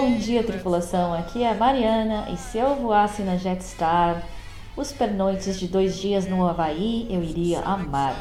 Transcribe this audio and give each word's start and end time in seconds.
Bom 0.00 0.12
dia, 0.12 0.42
tripulação. 0.42 1.12
Aqui 1.12 1.42
é 1.42 1.50
a 1.50 1.54
Mariana 1.54 2.24
e 2.32 2.36
se 2.38 2.56
eu 2.56 2.74
voasse 2.74 3.20
na 3.20 3.36
Jetstar, 3.36 4.22
os 4.74 4.90
pernoites 4.90 5.60
de 5.60 5.68
dois 5.68 5.98
dias 5.98 6.26
no 6.26 6.48
Havaí 6.48 7.06
eu 7.10 7.22
iria 7.22 7.60
amar. 7.60 8.14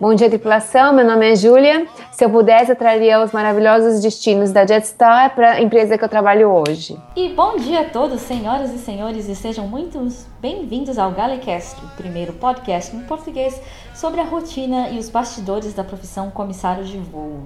Bom 0.00 0.14
dia, 0.14 0.30
tripulação. 0.30 0.92
Meu 0.92 1.04
nome 1.04 1.28
é 1.28 1.34
Júlia. 1.34 1.88
Se 2.12 2.24
eu 2.24 2.30
pudesse, 2.30 2.70
eu 2.70 2.76
traria 2.76 3.20
os 3.20 3.32
maravilhosos 3.32 4.00
destinos 4.00 4.52
da 4.52 4.64
Jetstar 4.64 5.34
para 5.34 5.54
a 5.54 5.60
empresa 5.60 5.98
que 5.98 6.04
eu 6.04 6.08
trabalho 6.08 6.48
hoje. 6.48 6.96
E 7.16 7.30
bom 7.30 7.56
dia 7.56 7.80
a 7.80 7.84
todos, 7.90 8.20
senhoras 8.20 8.72
e 8.72 8.78
senhores, 8.78 9.28
e 9.28 9.34
sejam 9.34 9.66
muito 9.66 9.98
bem-vindos 10.40 10.98
ao 10.98 11.10
Galecast, 11.10 11.84
o 11.84 11.88
primeiro 11.96 12.34
podcast 12.34 12.94
em 12.94 13.00
português 13.00 13.60
sobre 13.92 14.20
a 14.20 14.24
rotina 14.24 14.90
e 14.90 15.00
os 15.00 15.10
bastidores 15.10 15.74
da 15.74 15.82
profissão 15.82 16.30
comissário 16.30 16.84
de 16.84 16.98
voo. 16.98 17.42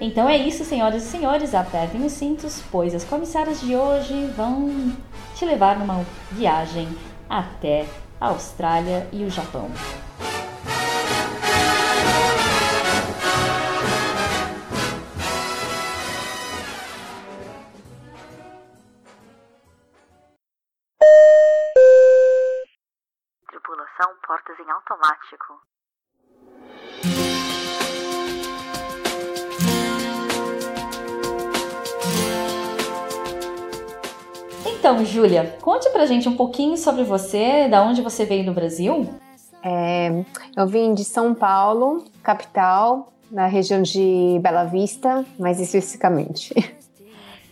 Então 0.00 0.26
é 0.26 0.38
isso, 0.38 0.64
senhoras 0.64 1.04
e 1.04 1.06
senhores, 1.06 1.54
apertem 1.54 2.02
os 2.02 2.12
cintos, 2.12 2.62
pois 2.72 2.94
as 2.94 3.04
comissárias 3.04 3.60
de 3.60 3.76
hoje 3.76 4.26
vão 4.34 4.92
te 5.34 5.44
levar 5.44 5.78
numa 5.78 6.02
viagem 6.32 6.88
até 7.28 7.84
a 8.18 8.28
Austrália 8.28 9.06
e 9.12 9.22
o 9.22 9.30
Japão. 9.30 9.68
Automático. 24.90 25.54
Então, 34.66 35.04
Júlia, 35.04 35.56
conte 35.60 35.88
pra 35.90 36.06
gente 36.06 36.28
um 36.28 36.36
pouquinho 36.36 36.76
sobre 36.76 37.04
você, 37.04 37.68
da 37.68 37.82
onde 37.82 38.02
você 38.02 38.24
veio 38.24 38.44
no 38.44 38.52
Brasil. 38.52 39.14
É, 39.62 40.24
eu 40.56 40.66
vim 40.66 40.94
de 40.94 41.04
São 41.04 41.34
Paulo, 41.34 42.04
capital, 42.22 43.12
na 43.30 43.46
região 43.46 43.82
de 43.82 44.38
Bela 44.42 44.64
Vista, 44.64 45.24
mais 45.38 45.60
especificamente. 45.60 46.52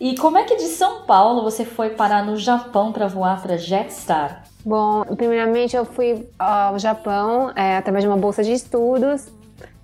E 0.01 0.17
como 0.17 0.37
é 0.37 0.43
que 0.43 0.55
de 0.55 0.67
São 0.67 1.03
Paulo 1.03 1.43
você 1.43 1.63
foi 1.63 1.91
parar 1.91 2.25
no 2.25 2.35
Japão 2.37 2.91
para 2.91 3.07
voar 3.07 3.41
para 3.41 3.57
Jetstar? 3.57 4.48
Bom, 4.65 5.05
primeiramente 5.15 5.75
eu 5.75 5.85
fui 5.85 6.27
ao 6.37 6.77
Japão 6.77 7.51
é, 7.55 7.77
através 7.77 8.03
de 8.03 8.09
uma 8.09 8.17
bolsa 8.17 8.43
de 8.43 8.51
estudos 8.51 9.27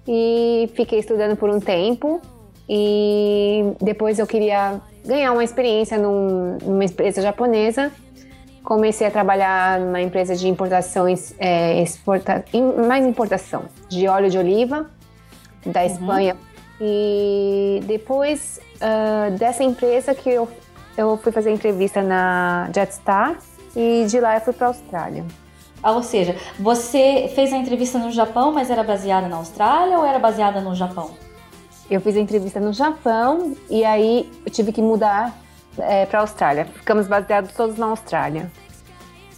e 0.08 0.70
fiquei 0.76 1.00
estudando 1.00 1.36
por 1.38 1.50
um 1.50 1.60
tempo. 1.60 2.22
E 2.68 3.74
depois 3.82 4.20
eu 4.20 4.28
queria 4.28 4.82
ganhar 5.06 5.32
uma 5.32 5.44
experiência 5.44 5.98
num, 5.98 6.58
numa 6.62 6.84
empresa 6.84 7.22
japonesa. 7.22 7.92
Comecei 8.64 9.06
a 9.06 9.12
trabalhar 9.12 9.80
numa 9.80 10.02
empresa 10.02 10.36
de 10.36 10.48
importações, 10.48 11.34
é, 11.38 11.82
exporta, 11.82 12.44
mais 12.88 13.06
importação, 13.06 13.66
de 13.88 14.08
óleo 14.08 14.30
de 14.30 14.38
oliva 14.38 14.90
da 15.66 15.82
uhum. 15.82 15.86
Espanha. 15.86 16.38
E 16.82 17.80
depois 17.86 18.60
uh, 18.76 19.32
dessa 19.38 19.64
empresa 19.64 20.14
que 20.14 20.30
eu, 20.30 20.50
eu 20.98 21.16
fui 21.18 21.32
fazer 21.32 21.52
entrevista 21.52 22.02
na 22.02 22.70
Jetstar 22.74 23.38
e 23.76 24.06
de 24.06 24.20
lá 24.20 24.36
eu 24.36 24.42
fui 24.42 24.54
para 24.54 24.68
a 24.68 24.70
Austrália. 24.70 25.26
Ah, 25.84 25.92
ou 25.92 26.02
seja, 26.02 26.36
você 26.60 27.32
fez 27.36 27.54
a 27.54 27.58
entrevista 27.58 28.00
no 28.00 28.12
Japão, 28.12 28.52
mas 28.52 28.70
era 28.70 28.84
baseada 28.84 29.28
na 29.28 29.36
Austrália 29.38 29.98
ou 30.00 30.06
era 30.06 30.18
baseada 30.18 30.60
no 30.60 30.74
Japão? 30.74 31.12
Eu 31.90 32.02
fiz 32.02 32.16
a 32.18 32.20
entrevista 32.20 32.60
no 32.60 32.74
Japão 32.74 33.56
e 33.70 33.86
aí 33.86 34.32
eu 34.44 34.52
tive 34.52 34.72
que 34.72 34.82
mudar 34.82 35.38
é, 35.78 36.06
para 36.06 36.20
a 36.20 36.22
Austrália. 36.22 36.66
Ficamos 36.66 37.08
baseados 37.08 37.54
todos 37.54 37.78
na 37.78 37.88
Austrália. 37.88 38.52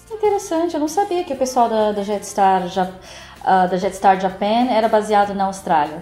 Interessante, 0.10 0.74
eu 0.74 0.80
não 0.80 0.88
sabia 0.88 1.24
que 1.26 1.34
o 1.34 1.36
pessoal 1.36 1.68
da, 1.68 1.92
da 1.92 2.02
Jetstar, 2.02 2.64
uh, 2.66 3.70
da 3.70 3.76
Jetstar 3.76 4.20
Japan 4.20 4.70
era 4.72 4.88
baseado 4.88 5.34
na 5.34 5.46
Austrália. 5.46 6.02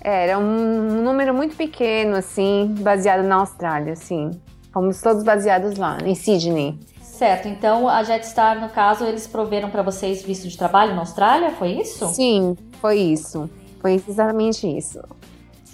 Era 0.00 0.38
um 0.38 1.02
número 1.02 1.32
muito 1.32 1.56
pequeno, 1.56 2.16
assim, 2.16 2.74
baseado 2.80 3.22
na 3.22 3.36
Austrália, 3.36 3.94
assim. 3.94 4.30
Fomos 4.70 5.00
todos 5.00 5.24
baseados 5.24 5.78
lá, 5.78 5.96
em 6.04 6.14
Sydney. 6.14 6.78
Certo, 7.16 7.46
então 7.46 7.88
a 7.88 8.02
Jetstar, 8.02 8.60
no 8.60 8.68
caso, 8.68 9.04
eles 9.04 9.24
proveram 9.24 9.70
para 9.70 9.82
vocês 9.82 10.20
visto 10.20 10.48
de 10.48 10.58
trabalho 10.58 10.94
na 10.94 11.02
Austrália, 11.02 11.52
foi 11.52 11.68
isso? 11.68 12.08
Sim, 12.08 12.56
foi 12.80 12.98
isso. 12.98 13.48
Foi 13.80 14.02
exatamente 14.08 14.66
isso. 14.66 15.00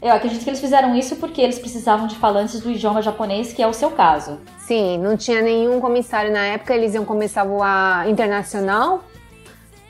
Eu 0.03 0.13
acredito 0.13 0.45
que 0.45 0.51
eles 0.51 0.61
fizeram 0.61 0.95
isso 0.95 1.17
porque 1.17 1.41
eles 1.41 1.59
precisavam 1.59 2.07
de 2.07 2.17
falantes 2.17 2.61
do 2.61 2.71
idioma 2.71 3.01
japonês, 3.01 3.55
que 3.55 3.63
é 3.63 3.67
o 3.67 3.73
seu 3.73 3.91
caso. 3.91 4.39
Sim, 4.59 4.99
não 4.99 5.17
tinha 5.17 5.41
nenhum 5.41 5.81
comissário 5.81 6.31
na 6.31 6.45
época, 6.45 6.75
eles 6.75 6.95
iam 6.95 7.07
começar 7.07 7.41
a 7.41 7.45
voar 7.45 8.11
internacional, 8.11 9.03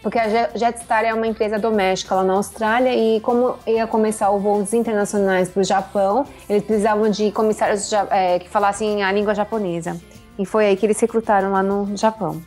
porque 0.03 0.21
a 0.21 0.51
Jetstar 0.55 1.05
é 1.05 1.13
uma 1.13 1.27
empresa 1.27 1.59
doméstica 1.59 2.15
lá 2.15 2.23
na 2.23 2.35
Austrália 2.35 2.95
e 2.95 3.21
como 3.21 3.57
ia 3.67 3.89
começar 3.89 4.31
os 4.31 4.41
voos 4.41 4.73
internacionais 4.73 5.49
para 5.49 5.61
o 5.61 5.65
Japão, 5.65 6.25
eles 6.49 6.63
precisavam 6.63 7.11
de 7.11 7.33
comissários 7.33 7.93
é, 8.11 8.39
que 8.39 8.49
falassem 8.49 9.03
a 9.03 9.11
língua 9.11 9.35
japonesa. 9.35 10.01
E 10.41 10.47
foi 10.47 10.69
aí 10.69 10.77
que 10.77 10.87
eles 10.87 10.99
recrutaram 10.99 11.53
lá 11.53 11.63
no 11.63 11.95
Japão. 11.95 12.41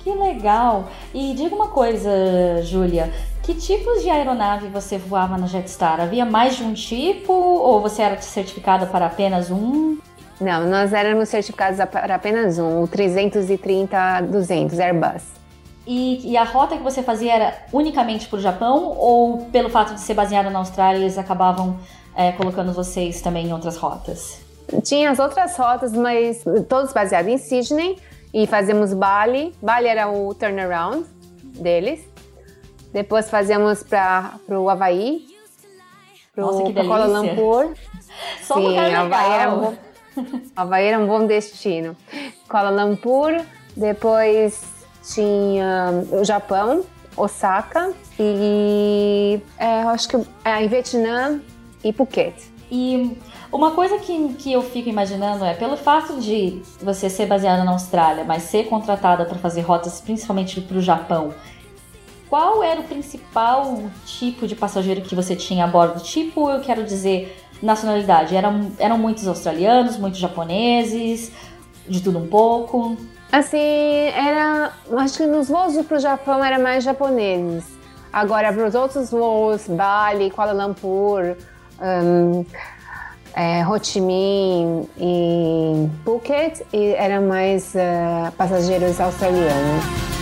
Que 0.00 0.12
legal! 0.12 0.88
E 1.14 1.34
diga 1.34 1.54
uma 1.54 1.68
coisa, 1.68 2.10
Júlia, 2.64 3.12
que 3.44 3.54
tipos 3.54 4.02
de 4.02 4.10
aeronave 4.10 4.66
você 4.66 4.98
voava 4.98 5.38
na 5.38 5.46
Jetstar? 5.46 6.00
Havia 6.00 6.24
mais 6.24 6.56
de 6.56 6.64
um 6.64 6.74
tipo 6.74 7.32
ou 7.32 7.80
você 7.80 8.02
era 8.02 8.20
certificada 8.20 8.86
para 8.86 9.06
apenas 9.06 9.52
um? 9.52 9.98
Não, 10.40 10.66
nós 10.66 10.92
éramos 10.92 11.28
certificados 11.28 11.78
para 11.88 12.16
apenas 12.16 12.58
um, 12.58 12.82
o 12.82 12.88
330-200 12.88 14.80
Airbus. 14.80 15.22
E, 15.86 16.32
e, 16.32 16.36
a 16.36 16.42
rota 16.42 16.76
que 16.76 16.82
você 16.82 17.04
fazia 17.04 17.32
era 17.32 17.54
unicamente 17.72 18.26
para 18.26 18.38
o 18.38 18.40
Japão 18.40 18.96
ou 18.96 19.46
pelo 19.52 19.70
fato 19.70 19.94
de 19.94 20.00
ser 20.00 20.14
baseada 20.14 20.50
na 20.50 20.58
Austrália 20.58 20.98
eles 20.98 21.16
acabavam 21.16 21.78
é, 22.16 22.32
colocando 22.32 22.72
vocês 22.72 23.20
também 23.20 23.46
em 23.46 23.52
outras 23.52 23.76
rotas? 23.76 24.49
Tinha 24.82 25.10
as 25.10 25.18
outras 25.18 25.56
rotas, 25.56 25.92
mas 25.92 26.44
todos 26.68 26.92
baseados 26.92 27.30
em 27.30 27.38
Sydney 27.38 27.98
e 28.32 28.46
fazemos 28.46 28.92
Bali. 28.92 29.54
Bali 29.60 29.86
era 29.86 30.08
o 30.08 30.34
turnaround 30.34 31.06
deles. 31.42 32.00
Depois 32.92 33.30
fazíamos 33.30 33.82
para 33.82 34.38
o 34.48 34.68
Havaí, 34.68 35.26
para 36.34 36.84
Kuala 36.84 37.06
Lumpur. 37.06 37.74
Só 38.42 38.54
Sim, 38.54 38.76
Havaí 38.78 39.32
era, 39.32 39.54
um 39.54 39.60
bom, 39.60 39.74
Havaí 40.56 40.86
era 40.86 40.98
um 40.98 41.06
bom 41.06 41.26
destino. 41.26 41.96
Kuala 42.48 42.70
Lumpur, 42.70 43.40
depois 43.76 44.62
tinha 45.02 46.04
o 46.12 46.24
Japão, 46.24 46.84
Osaka 47.16 47.92
e 48.18 49.40
é, 49.58 49.82
acho 49.82 50.08
que 50.08 50.16
é, 50.44 50.62
em 50.62 50.68
Vietnã 50.68 51.40
e 51.84 51.92
Phuket. 51.92 52.34
E 52.70 53.16
uma 53.52 53.72
coisa 53.72 53.98
que, 53.98 54.34
que 54.34 54.52
eu 54.52 54.62
fico 54.62 54.88
imaginando 54.88 55.44
é, 55.44 55.54
pelo 55.54 55.76
fato 55.76 56.20
de 56.20 56.62
você 56.80 57.10
ser 57.10 57.26
baseada 57.26 57.64
na 57.64 57.72
Austrália, 57.72 58.24
mas 58.24 58.44
ser 58.44 58.68
contratada 58.68 59.24
para 59.24 59.38
fazer 59.38 59.62
rotas 59.62 60.00
principalmente 60.00 60.60
para 60.60 60.78
o 60.78 60.82
Japão, 60.82 61.34
qual 62.28 62.62
era 62.62 62.80
o 62.80 62.84
principal 62.84 63.82
tipo 64.06 64.46
de 64.46 64.54
passageiro 64.54 65.00
que 65.00 65.16
você 65.16 65.34
tinha 65.34 65.64
a 65.64 65.66
bordo? 65.66 66.00
Tipo, 66.00 66.48
eu 66.48 66.60
quero 66.60 66.84
dizer, 66.84 67.36
nacionalidade. 67.60 68.36
Eram, 68.36 68.70
eram 68.78 68.96
muitos 68.96 69.26
australianos, 69.26 69.96
muitos 69.96 70.20
japoneses, 70.20 71.32
de 71.88 72.00
tudo 72.00 72.18
um 72.18 72.28
pouco? 72.28 72.96
Assim, 73.32 73.58
era. 73.58 74.72
Acho 74.98 75.18
que 75.18 75.26
nos 75.26 75.48
voos 75.48 75.76
para 75.86 75.96
o 75.96 76.00
Japão 76.00 76.44
era 76.44 76.58
mais 76.58 76.84
japoneses. 76.84 77.64
Agora, 78.12 78.52
para 78.52 78.66
os 78.66 78.74
outros 78.74 79.10
voos, 79.10 79.66
Bali, 79.68 80.30
Kuala 80.30 80.52
Lumpur, 80.52 81.36
um, 81.80 82.44
é, 83.34 83.64
Ho 83.66 83.78
Chi 83.78 84.00
Minh 84.00 84.88
e 84.98 85.88
Phuket, 86.04 86.64
e 86.72 86.94
eram 86.94 87.26
mais 87.26 87.74
uh, 87.74 88.32
passageiros 88.32 89.00
australianos. 89.00 90.19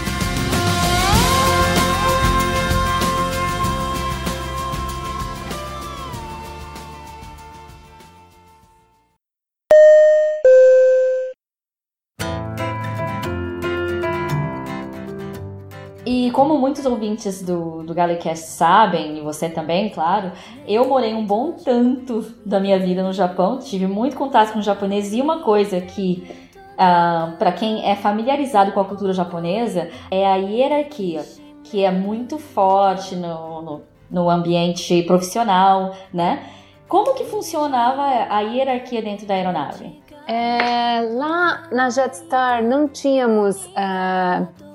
E 16.10 16.30
como 16.30 16.56
muitos 16.56 16.86
ouvintes 16.86 17.42
do, 17.42 17.82
do 17.82 17.92
Galecast 17.92 18.46
sabem, 18.46 19.18
e 19.18 19.20
você 19.20 19.46
também, 19.46 19.90
claro, 19.90 20.32
eu 20.66 20.88
morei 20.88 21.12
um 21.12 21.22
bom 21.22 21.52
tanto 21.52 22.24
da 22.46 22.58
minha 22.58 22.78
vida 22.78 23.02
no 23.02 23.12
Japão, 23.12 23.58
tive 23.58 23.86
muito 23.86 24.16
contato 24.16 24.54
com 24.54 24.58
o 24.58 24.62
japonês 24.62 25.12
e 25.12 25.20
uma 25.20 25.40
coisa 25.40 25.82
que, 25.82 26.26
uh, 26.56 26.64
ah, 26.78 27.34
para 27.38 27.52
quem 27.52 27.86
é 27.86 27.94
familiarizado 27.94 28.72
com 28.72 28.80
a 28.80 28.86
cultura 28.86 29.12
japonesa, 29.12 29.90
é 30.10 30.26
a 30.26 30.36
hierarquia, 30.36 31.26
que 31.62 31.84
é 31.84 31.90
muito 31.90 32.38
forte 32.38 33.14
no, 33.14 33.60
no, 33.60 33.82
no 34.10 34.30
ambiente 34.30 35.02
profissional, 35.02 35.94
né? 36.10 36.42
Como 36.88 37.12
que 37.12 37.24
funcionava 37.24 38.00
a 38.30 38.40
hierarquia 38.40 39.02
dentro 39.02 39.26
da 39.26 39.34
aeronave? 39.34 40.02
É, 40.26 41.02
lá 41.18 41.64
na 41.70 41.90
Jetstar 41.90 42.64
não 42.64 42.88
tínhamos... 42.88 43.66
Uh 43.66 44.67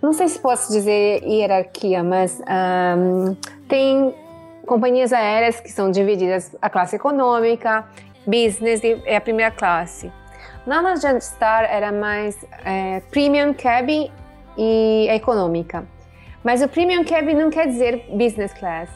não 0.00 0.12
sei 0.12 0.28
se 0.28 0.38
posso 0.38 0.72
dizer 0.72 1.22
hierarquia, 1.24 2.02
mas 2.04 2.40
um, 2.40 3.34
tem 3.68 4.14
companhias 4.64 5.12
aéreas 5.12 5.60
que 5.60 5.72
são 5.72 5.90
divididas 5.90 6.54
a 6.60 6.70
classe 6.70 6.96
econômica, 6.96 7.84
business 8.26 8.82
e 8.82 9.14
a 9.14 9.20
primeira 9.20 9.50
classe. 9.50 10.12
Na 10.66 10.94
Jetstar 10.94 11.64
era 11.64 11.90
mais 11.90 12.36
é, 12.64 13.00
premium 13.10 13.54
cabin 13.54 14.10
e 14.56 15.08
econômica. 15.10 15.84
Mas 16.44 16.62
o 16.62 16.68
premium 16.68 17.04
cabin 17.04 17.34
não 17.34 17.50
quer 17.50 17.66
dizer 17.66 18.06
business 18.10 18.52
class. 18.52 18.90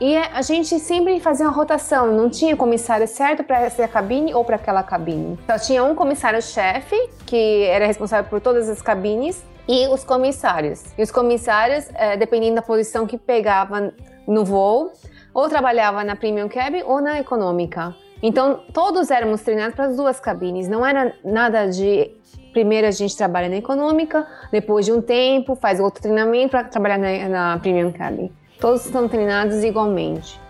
E 0.00 0.16
a 0.16 0.42
gente 0.42 0.78
sempre 0.78 1.18
fazia 1.18 1.44
uma 1.44 1.52
rotação, 1.52 2.12
não 2.12 2.30
tinha 2.30 2.56
comissário 2.56 3.08
certo 3.08 3.42
para 3.42 3.62
essa 3.62 3.88
cabine 3.88 4.32
ou 4.32 4.44
para 4.44 4.54
aquela 4.54 4.82
cabine. 4.84 5.36
Só 5.44 5.58
tinha 5.58 5.82
um 5.82 5.92
comissário-chefe, 5.92 6.96
que 7.26 7.64
era 7.64 7.84
responsável 7.84 8.30
por 8.30 8.40
todas 8.40 8.68
as 8.68 8.80
cabines, 8.80 9.44
e 9.68 9.86
os 9.88 10.02
comissários. 10.02 10.82
E 10.96 11.02
os 11.02 11.10
comissários, 11.10 11.88
é, 11.94 12.16
dependendo 12.16 12.56
da 12.56 12.62
posição 12.62 13.06
que 13.06 13.18
pegava 13.18 13.92
no 14.26 14.44
voo, 14.44 14.92
ou 15.34 15.48
trabalhava 15.48 16.02
na 16.02 16.16
premium 16.16 16.48
cabin 16.48 16.82
ou 16.84 17.00
na 17.00 17.20
econômica. 17.20 17.94
Então, 18.22 18.62
todos 18.72 19.10
éramos 19.10 19.42
treinados 19.42 19.76
para 19.76 19.84
as 19.84 19.96
duas 19.96 20.18
cabines. 20.18 20.68
Não 20.68 20.84
era 20.84 21.14
nada 21.22 21.66
de 21.66 22.10
primeiro 22.52 22.86
a 22.86 22.90
gente 22.90 23.16
trabalha 23.16 23.48
na 23.48 23.56
econômica, 23.56 24.26
depois 24.50 24.86
de 24.86 24.92
um 24.92 25.00
tempo 25.00 25.54
faz 25.54 25.78
outro 25.78 26.02
treinamento 26.02 26.50
para 26.50 26.64
trabalhar 26.64 26.98
na, 26.98 27.28
na 27.28 27.58
premium 27.58 27.92
cabin. 27.92 28.32
Todos 28.58 28.84
estão 28.86 29.06
treinados 29.06 29.62
igualmente. 29.62 30.40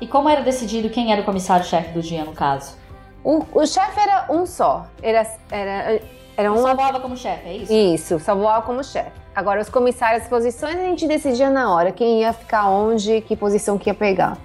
E 0.00 0.06
como 0.06 0.28
era 0.28 0.42
decidido 0.42 0.90
quem 0.90 1.10
era 1.10 1.22
o 1.22 1.24
comissário-chefe 1.24 1.92
do 1.92 2.02
dia, 2.02 2.24
no 2.24 2.32
caso? 2.32 2.76
O, 3.24 3.42
o 3.52 3.66
chefe 3.66 3.98
era 3.98 4.26
um 4.30 4.46
só. 4.46 4.86
Era, 5.02 5.26
era, 5.50 6.00
era 6.36 6.52
uma... 6.52 6.62
Só 6.70 6.74
voava 6.74 7.00
como 7.00 7.16
chefe, 7.16 7.48
é 7.48 7.56
isso? 7.56 7.72
Isso, 7.72 8.20
só 8.20 8.34
voava 8.34 8.64
como 8.66 8.84
chefe. 8.84 9.12
Agora, 9.34 9.60
os 9.60 9.68
comissários, 9.68 10.22
as 10.24 10.28
posições, 10.28 10.76
a 10.76 10.82
gente 10.82 11.06
decidia 11.06 11.50
na 11.50 11.74
hora 11.74 11.92
quem 11.92 12.20
ia 12.20 12.32
ficar 12.32 12.68
onde, 12.68 13.20
que 13.22 13.34
posição 13.36 13.78
que 13.78 13.88
ia 13.88 13.94
pegar. 13.94 14.38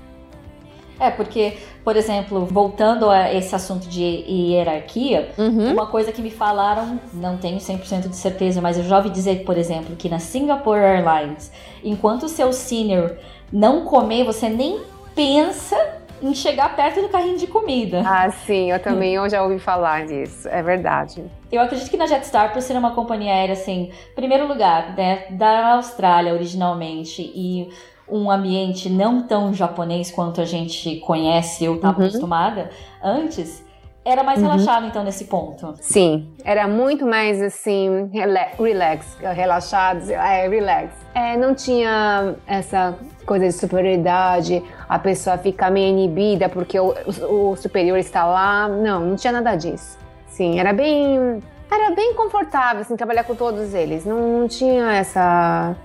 É, 1.00 1.10
porque, 1.10 1.58
por 1.84 1.98
exemplo, 1.98 2.46
voltando 2.46 3.10
a 3.10 3.34
esse 3.34 3.56
assunto 3.56 3.88
de 3.88 4.04
hierarquia, 4.04 5.32
uhum. 5.36 5.74
uma 5.74 5.88
coisa 5.88 6.12
que 6.12 6.22
me 6.22 6.30
falaram, 6.30 7.00
não 7.12 7.38
tenho 7.38 7.58
100% 7.58 8.08
de 8.08 8.16
certeza, 8.16 8.62
mas 8.62 8.78
eu 8.78 8.84
já 8.84 8.98
ouvi 8.98 9.10
dizer, 9.10 9.44
por 9.44 9.58
exemplo, 9.58 9.96
que 9.96 10.08
na 10.08 10.20
Singapore 10.20 10.80
Airlines, 10.80 11.52
enquanto 11.84 12.24
o 12.24 12.30
seu 12.30 12.54
senior 12.54 13.18
não 13.52 13.84
comer, 13.84 14.24
você 14.24 14.48
nem 14.48 14.80
pensa 15.16 15.76
em 16.22 16.34
chegar 16.34 16.76
perto 16.76 17.02
do 17.02 17.10
carrinho 17.10 17.38
de 17.38 17.48
comida. 17.48 18.04
Ah, 18.06 18.30
sim, 18.30 18.72
eu 18.72 18.80
também 18.80 19.16
eu 19.16 19.30
já 19.30 19.42
ouvi 19.44 19.60
falar 19.60 20.06
disso, 20.06 20.48
é 20.48 20.62
verdade. 20.62 21.24
Eu 21.52 21.62
acredito 21.62 21.90
que 21.90 21.98
na 21.98 22.06
Jetstar, 22.06 22.54
por 22.54 22.62
ser 22.62 22.78
uma 22.78 22.94
companhia 22.94 23.34
aérea, 23.34 23.54
assim, 23.54 23.92
primeiro 24.16 24.48
lugar, 24.48 24.96
né, 24.96 25.26
da 25.32 25.74
Austrália 25.74 26.34
originalmente 26.34 27.22
e 27.22 27.70
um 28.08 28.30
ambiente 28.30 28.90
não 28.90 29.24
tão 29.26 29.54
japonês 29.54 30.12
quanto 30.12 30.42
a 30.42 30.46
gente 30.46 30.98
conhece 30.98 31.68
ou 31.68 31.76
estava 31.76 32.00
uhum. 32.00 32.08
acostumada 32.08 32.70
antes, 33.02 33.66
era 34.04 34.24
mais 34.24 34.42
uhum. 34.42 34.50
relaxado 34.50 34.88
então 34.88 35.04
nesse 35.04 35.26
ponto. 35.26 35.76
Sim, 35.80 36.34
era 36.44 36.68
muito 36.68 37.06
mais 37.06 37.42
assim, 37.42 38.10
relax, 38.12 39.18
relaxado, 39.20 40.12
é, 40.12 40.48
relax. 40.48 40.94
É, 41.14 41.38
não 41.38 41.54
tinha 41.54 42.36
essa 42.48 42.98
coisa 43.26 43.46
de 43.46 43.54
superioridade, 43.54 44.64
a 44.90 44.98
pessoa 44.98 45.38
fica 45.38 45.70
meio 45.70 45.90
inibida 45.90 46.50
porque 46.50 46.80
o, 46.80 46.94
o, 47.30 47.52
o 47.52 47.56
superior 47.56 47.98
está 48.00 48.26
lá. 48.26 48.68
Não, 48.68 49.02
não 49.02 49.16
tinha 49.16 49.34
nada 49.34 49.56
disso. 49.56 49.98
Sim, 50.28 50.60
era 50.60 50.74
bem 50.74 51.40
era 51.70 51.96
bem 51.96 52.14
confortável 52.16 52.82
assim 52.82 52.96
trabalhar 52.96 53.24
com 53.24 53.36
todos 53.36 53.74
eles. 53.74 54.04
Não, 54.04 54.40
não 54.40 54.48
tinha 54.48 54.94
essa 54.94 55.76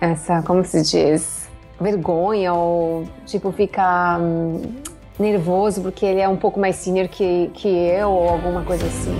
essa 0.00 0.42
como 0.42 0.64
se 0.64 0.82
diz 0.82 1.48
vergonha 1.80 2.54
ou 2.54 3.04
tipo 3.26 3.52
ficar 3.52 4.20
hum, 4.20 4.62
nervoso 5.18 5.82
porque 5.82 6.06
ele 6.06 6.20
é 6.20 6.28
um 6.28 6.36
pouco 6.36 6.60
mais 6.60 6.76
senior 6.76 7.08
que, 7.08 7.50
que 7.54 7.68
eu 7.68 8.10
ou 8.10 8.28
alguma 8.28 8.62
coisa 8.62 8.86
assim. 8.86 9.16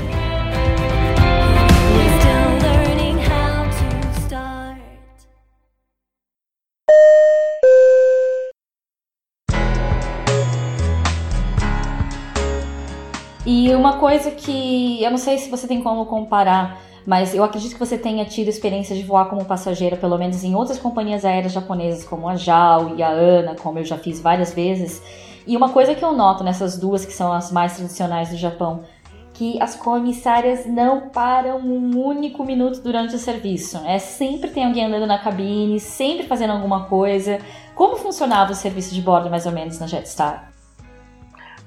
E 13.50 13.74
uma 13.74 13.98
coisa 13.98 14.30
que 14.30 15.02
eu 15.02 15.10
não 15.10 15.16
sei 15.16 15.38
se 15.38 15.48
você 15.48 15.66
tem 15.66 15.82
como 15.82 16.04
comparar, 16.04 16.78
mas 17.06 17.34
eu 17.34 17.42
acredito 17.42 17.72
que 17.72 17.78
você 17.78 17.96
tenha 17.96 18.26
tido 18.26 18.48
experiência 18.48 18.94
de 18.94 19.02
voar 19.02 19.30
como 19.30 19.42
passageira, 19.46 19.96
pelo 19.96 20.18
menos 20.18 20.44
em 20.44 20.54
outras 20.54 20.78
companhias 20.78 21.24
aéreas 21.24 21.54
japonesas, 21.54 22.04
como 22.04 22.28
a 22.28 22.36
JAL 22.36 22.96
e 22.96 23.02
a 23.02 23.08
ANA, 23.08 23.54
como 23.54 23.78
eu 23.78 23.84
já 23.86 23.96
fiz 23.96 24.20
várias 24.20 24.52
vezes. 24.52 25.02
E 25.48 25.56
uma 25.56 25.70
coisa 25.70 25.94
que 25.94 26.04
eu 26.04 26.12
noto 26.12 26.44
nessas 26.44 26.76
duas, 26.76 27.06
que 27.06 27.12
são 27.12 27.32
as 27.32 27.50
mais 27.50 27.74
tradicionais 27.74 28.28
do 28.28 28.36
Japão, 28.36 28.84
que 29.32 29.58
as 29.62 29.74
comissárias 29.74 30.66
não 30.66 31.08
param 31.08 31.58
um 31.60 31.98
único 31.98 32.44
minuto 32.44 32.82
durante 32.82 33.14
o 33.14 33.18
serviço. 33.18 33.78
É 33.86 33.98
sempre 33.98 34.50
tem 34.50 34.66
alguém 34.66 34.84
andando 34.84 35.06
na 35.06 35.18
cabine, 35.18 35.80
sempre 35.80 36.26
fazendo 36.26 36.50
alguma 36.50 36.84
coisa. 36.84 37.38
Como 37.74 37.96
funcionava 37.96 38.52
o 38.52 38.54
serviço 38.54 38.94
de 38.94 39.00
bordo 39.00 39.30
mais 39.30 39.46
ou 39.46 39.52
menos 39.52 39.78
na 39.78 39.86
Jetstar? 39.86 40.52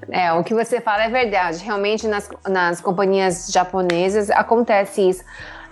É, 0.08 0.32
o 0.32 0.44
que 0.44 0.54
você 0.54 0.80
fala 0.80 1.02
é 1.02 1.08
verdade. 1.08 1.58
Realmente 1.64 2.06
nas, 2.06 2.30
nas 2.48 2.80
companhias 2.80 3.48
japonesas 3.50 4.30
acontece 4.30 5.08
isso. 5.08 5.24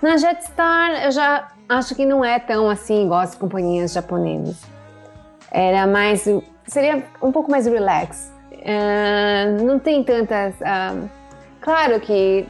Na 0.03 0.17
Jetstar 0.17 1.05
eu 1.05 1.13
já 1.13 1.47
acho 1.69 1.95
que 1.95 2.05
não 2.05 2.25
é 2.25 2.41
tão 2.41 2.69
assim 2.69 3.05
igual 3.05 3.21
as 3.21 3.37
companhias 3.37 3.93
japonesas. 3.93 4.80
Era 5.51 5.87
mais 5.87 6.27
seria 6.67 7.05
um 7.21 7.33
pouco 7.33 7.51
mais 7.51 7.67
relax. 7.67 8.33
Uh, 8.53 9.65
não 9.65 9.79
tem 9.79 10.03
tantas. 10.05 10.55
Uh, 10.55 11.09
claro 11.61 12.01
que 12.01 12.47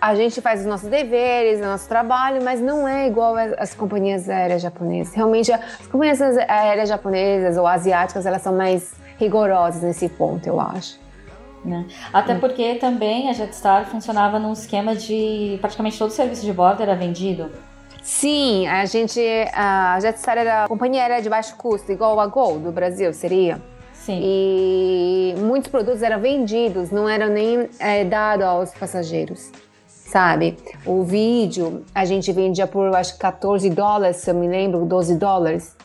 a 0.00 0.14
gente 0.14 0.40
faz 0.40 0.60
os 0.60 0.66
nossos 0.66 0.88
deveres, 0.88 1.60
o 1.60 1.64
nosso 1.64 1.88
trabalho, 1.88 2.42
mas 2.42 2.60
não 2.60 2.86
é 2.86 3.06
igual 3.06 3.34
às, 3.58 3.74
companhias 3.74 4.28
aéreas 4.28 4.62
japonesas. 4.62 5.14
Realmente, 5.14 5.52
as 5.52 5.86
companhias 5.90 6.20
aéreas 6.20 6.88
japonesas 6.88 7.56
ou 7.56 7.66
asiáticas, 7.66 8.26
elas 8.26 8.42
são 8.42 8.54
mais 8.54 8.94
rigorosas 9.18 9.82
nesse 9.82 10.08
ponto, 10.08 10.46
eu 10.46 10.60
acho. 10.60 11.00
Né? 11.64 11.86
Até 12.12 12.34
hum. 12.34 12.40
porque 12.40 12.76
também 12.76 13.28
a 13.28 13.32
Jetstar 13.32 13.86
funcionava 13.86 14.38
num 14.38 14.52
esquema 14.52 14.94
de 14.94 15.58
praticamente 15.60 15.98
todo 15.98 16.10
o 16.10 16.12
serviço 16.12 16.44
de 16.44 16.52
bordo 16.52 16.82
era 16.82 16.94
vendido. 16.94 17.50
Sim, 18.06 18.68
a 18.68 18.84
gente. 18.84 19.20
A 19.52 19.98
Jetstar 19.98 20.38
era 20.38 20.64
a 20.64 20.68
companhia 20.68 21.02
aérea 21.02 21.20
de 21.20 21.28
baixo 21.28 21.56
custo, 21.56 21.90
igual 21.90 22.20
a 22.20 22.26
Gol 22.28 22.60
do 22.60 22.70
Brasil, 22.70 23.12
seria? 23.12 23.60
Sim. 23.92 24.20
E 24.22 25.34
muitos 25.38 25.68
produtos 25.68 26.02
eram 26.02 26.20
vendidos, 26.20 26.92
não 26.92 27.08
eram 27.08 27.26
nem 27.28 27.68
é, 27.80 28.04
dados 28.04 28.46
aos 28.46 28.70
passageiros. 28.74 29.50
sabe? 29.88 30.56
O 30.86 31.02
vídeo 31.02 31.84
a 31.92 32.04
gente 32.04 32.30
vendia 32.30 32.68
por 32.68 32.94
acho 32.94 33.18
14 33.18 33.68
dólares, 33.70 34.18
se 34.18 34.30
eu 34.30 34.36
me 34.36 34.46
lembro, 34.46 34.86
12 34.86 35.16
dólares. 35.16 35.76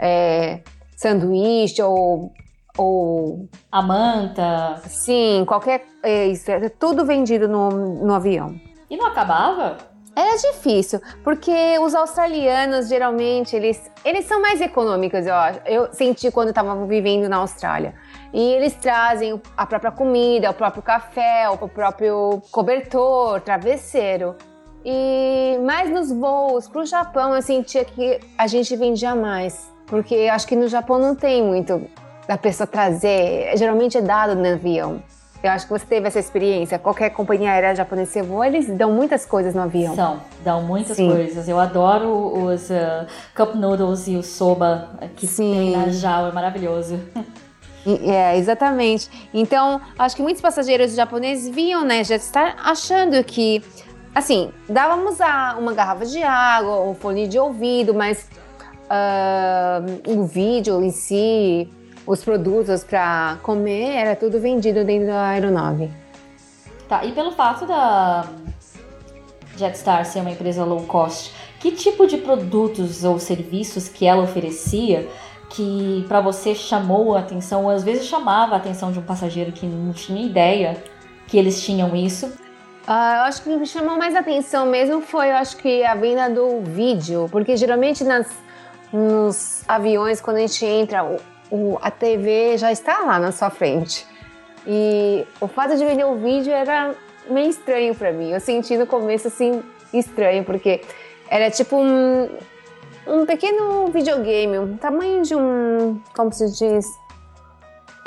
É, 0.00 0.62
sanduíche 0.96 1.80
ou 1.80 2.32
ou 2.76 3.48
a 3.70 3.80
manta. 3.80 4.82
Sim, 4.88 5.44
qualquer 5.46 5.84
é, 6.02 6.26
isso, 6.26 6.50
é 6.50 6.68
tudo 6.68 7.04
vendido 7.04 7.46
no, 7.46 7.70
no 7.70 8.14
avião. 8.14 8.60
E 8.90 8.96
não 8.96 9.06
acabava? 9.06 9.91
Era 10.14 10.36
difícil, 10.36 11.00
porque 11.24 11.78
os 11.80 11.94
australianos 11.94 12.88
geralmente 12.88 13.56
eles, 13.56 13.90
eles 14.04 14.26
são 14.26 14.42
mais 14.42 14.60
econômicos, 14.60 15.24
eu. 15.26 15.34
Eu 15.64 15.92
senti 15.92 16.30
quando 16.30 16.50
estava 16.50 16.86
vivendo 16.86 17.28
na 17.30 17.38
Austrália. 17.38 17.94
E 18.32 18.40
eles 18.40 18.74
trazem 18.74 19.40
a 19.56 19.66
própria 19.66 19.90
comida, 19.90 20.50
o 20.50 20.54
próprio 20.54 20.82
café, 20.82 21.48
o 21.48 21.56
próprio 21.68 22.42
cobertor, 22.50 23.40
travesseiro. 23.40 24.36
E 24.84 25.58
mais 25.64 25.88
nos 25.90 26.12
voos 26.12 26.68
para 26.68 26.82
o 26.82 26.86
Japão 26.86 27.34
eu 27.34 27.40
sentia 27.40 27.84
que 27.84 28.20
a 28.36 28.46
gente 28.46 28.74
vendia 28.76 29.14
mais, 29.14 29.70
porque 29.86 30.28
acho 30.30 30.46
que 30.46 30.56
no 30.56 30.68
Japão 30.68 30.98
não 30.98 31.14
tem 31.14 31.42
muito 31.42 31.88
da 32.26 32.36
pessoa 32.36 32.66
trazer. 32.66 33.56
Geralmente 33.56 33.96
é 33.96 34.02
dado 34.02 34.34
no 34.34 34.46
avião. 34.46 35.02
Eu 35.42 35.50
acho 35.50 35.66
que 35.66 35.72
você 35.72 35.84
teve 35.84 36.06
essa 36.06 36.20
experiência. 36.20 36.78
Qualquer 36.78 37.10
companhia 37.10 37.50
aérea 37.50 37.74
japonesa 37.74 38.12
você 38.12 38.22
voa, 38.22 38.46
eles 38.46 38.68
dão 38.68 38.92
muitas 38.92 39.26
coisas 39.26 39.54
no 39.54 39.62
avião. 39.62 39.94
São, 39.96 40.20
dão 40.44 40.62
muitas 40.62 40.96
Sim. 40.96 41.10
coisas. 41.10 41.48
Eu 41.48 41.58
adoro 41.58 42.44
os 42.46 42.70
uh, 42.70 43.06
cup 43.34 43.56
noodles 43.56 44.06
e 44.06 44.16
o 44.16 44.22
soba 44.22 44.90
que 45.16 45.26
Sim. 45.26 45.52
tem 45.52 45.70
na 45.72 45.88
JAL, 45.88 46.28
é 46.28 46.32
maravilhoso. 46.32 46.98
É, 47.84 48.38
exatamente. 48.38 49.10
Então, 49.34 49.80
acho 49.98 50.14
que 50.14 50.22
muitos 50.22 50.40
passageiros 50.40 50.94
japoneses 50.94 51.52
vinham, 51.52 51.84
né, 51.84 52.04
já 52.04 52.14
estar 52.14 52.54
achando 52.64 53.22
que, 53.24 53.60
assim, 54.14 54.52
dávamos 54.68 55.20
a 55.20 55.56
uma 55.58 55.72
garrafa 55.72 56.06
de 56.06 56.22
água, 56.22 56.80
um 56.82 56.94
fone 56.94 57.26
de 57.26 57.40
ouvido, 57.40 57.92
mas 57.92 58.28
uh, 58.86 60.12
o 60.16 60.24
vídeo 60.24 60.80
em 60.80 60.90
si, 60.90 61.68
os 62.06 62.24
produtos 62.24 62.84
para 62.84 63.38
comer, 63.42 63.96
era 63.96 64.16
tudo 64.16 64.40
vendido 64.40 64.84
dentro 64.84 65.06
da 65.06 65.28
aeronave. 65.28 65.90
Tá, 66.88 67.04
e 67.04 67.12
pelo 67.12 67.32
fato 67.32 67.66
da 67.66 68.26
Jetstar 69.56 70.04
ser 70.04 70.20
uma 70.20 70.30
empresa 70.30 70.64
low 70.64 70.82
cost, 70.82 71.32
que 71.60 71.70
tipo 71.72 72.06
de 72.06 72.18
produtos 72.18 73.04
ou 73.04 73.18
serviços 73.18 73.88
que 73.88 74.06
ela 74.06 74.22
oferecia 74.22 75.08
que 75.50 76.04
para 76.08 76.20
você 76.20 76.54
chamou 76.54 77.14
a 77.14 77.20
atenção, 77.20 77.64
ou 77.64 77.70
às 77.70 77.84
vezes 77.84 78.06
chamava 78.06 78.54
a 78.54 78.56
atenção 78.56 78.90
de 78.90 78.98
um 78.98 79.02
passageiro 79.02 79.52
que 79.52 79.66
não 79.66 79.92
tinha 79.92 80.24
ideia 80.24 80.82
que 81.28 81.36
eles 81.36 81.62
tinham 81.62 81.94
isso? 81.94 82.26
Uh, 82.26 82.90
eu 82.90 83.22
acho 83.22 83.42
que 83.42 83.48
o 83.48 83.52
que 83.52 83.58
me 83.58 83.66
chamou 83.66 83.96
mais 83.96 84.16
atenção 84.16 84.66
mesmo 84.66 85.02
foi, 85.02 85.30
eu 85.30 85.36
acho 85.36 85.56
que 85.58 85.84
a 85.84 85.94
venda 85.94 86.28
do 86.28 86.62
vídeo, 86.62 87.28
porque 87.30 87.56
geralmente 87.56 88.02
nas, 88.02 88.26
nos 88.92 89.62
aviões, 89.68 90.20
quando 90.20 90.38
a 90.38 90.40
gente 90.40 90.64
entra, 90.64 91.04
o, 91.52 91.78
a 91.82 91.90
TV 91.90 92.56
já 92.56 92.72
está 92.72 93.00
lá 93.00 93.18
na 93.18 93.30
sua 93.30 93.50
frente. 93.50 94.06
E 94.66 95.26
o 95.38 95.46
fato 95.46 95.76
de 95.76 95.84
vender 95.84 96.04
o 96.04 96.16
vídeo 96.16 96.50
era 96.50 96.94
meio 97.28 97.50
estranho 97.50 97.94
para 97.94 98.10
mim. 98.10 98.30
Eu 98.30 98.40
senti 98.40 98.76
no 98.78 98.86
começo 98.86 99.28
assim 99.28 99.62
estranho, 99.92 100.44
porque 100.44 100.80
era 101.28 101.50
tipo 101.50 101.76
um, 101.76 102.30
um 103.06 103.26
pequeno 103.26 103.88
videogame, 103.88 104.58
um 104.58 104.76
tamanho 104.78 105.22
de 105.22 105.36
um. 105.36 106.00
Como 106.16 106.32
se 106.32 106.50
diz? 106.52 106.86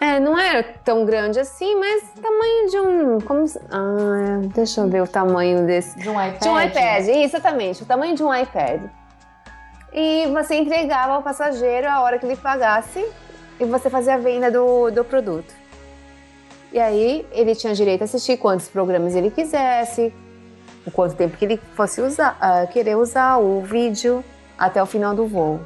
É, 0.02 0.20
não 0.20 0.38
era 0.38 0.64
tão 0.84 1.06
grande 1.06 1.40
assim, 1.40 1.75
mas 1.75 2.04
tamanho 2.20 2.70
de 2.70 2.80
um. 2.80 3.22
Como 3.22 3.48
se, 3.48 3.60
ah, 3.70 4.42
deixa 4.56 4.82
eu 4.82 4.90
ver 4.90 5.04
o 5.04 5.08
tamanho 5.08 5.68
desse. 5.68 6.00
De 6.00 6.10
um 6.10 6.14
iPad. 6.14 6.42
De 6.42 6.50
um 6.50 6.60
iPad, 6.60 7.08
exatamente, 7.10 7.84
o 7.84 7.86
tamanho 7.86 8.16
de 8.16 8.24
um 8.24 8.34
iPad. 8.34 8.82
E 9.94 10.28
você 10.34 10.56
entregava 10.56 11.14
ao 11.14 11.22
passageiro 11.22 11.88
a 11.88 12.02
hora 12.02 12.18
que 12.18 12.25
ele 12.25 12.36
pagasse 12.36 13.06
e 13.59 13.65
você 13.65 13.89
fazia 13.89 14.15
a 14.15 14.17
venda 14.17 14.51
do, 14.51 14.91
do 14.91 15.03
produto. 15.03 15.53
E 16.71 16.79
aí 16.79 17.25
ele 17.31 17.55
tinha 17.55 17.74
direito 17.74 18.01
a 18.01 18.05
assistir 18.05 18.38
quantos 18.38 18.67
programas 18.67 19.15
ele 19.15 19.31
quisesse, 19.31 20.13
o 20.85 20.91
quanto 20.91 21.15
tempo 21.15 21.38
que 21.38 21.45
ele 21.45 21.59
fosse 21.74 22.01
usar, 22.01 22.38
uh, 22.41 22.71
querer 22.71 22.95
usar 22.97 23.38
o 23.38 23.62
vídeo 23.62 24.24
até 24.57 24.81
o 24.81 24.85
final 24.85 25.15
do 25.15 25.25
voo. 25.25 25.59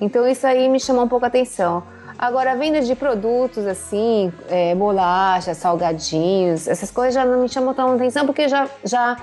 Então 0.00 0.26
isso 0.26 0.46
aí 0.46 0.68
me 0.68 0.78
chamou 0.78 1.04
um 1.04 1.08
pouco 1.08 1.24
a 1.24 1.28
atenção. 1.28 1.82
Agora, 2.18 2.52
a 2.52 2.54
venda 2.54 2.80
de 2.80 2.94
produtos 2.94 3.66
assim, 3.66 4.32
é, 4.48 4.74
bolachas, 4.76 5.56
salgadinhos, 5.56 6.68
essas 6.68 6.90
coisas 6.90 7.14
já 7.14 7.24
não 7.24 7.40
me 7.40 7.48
chamam 7.48 7.74
tão 7.74 7.94
atenção 7.94 8.24
porque 8.24 8.48
já, 8.48 8.68
já 8.84 9.16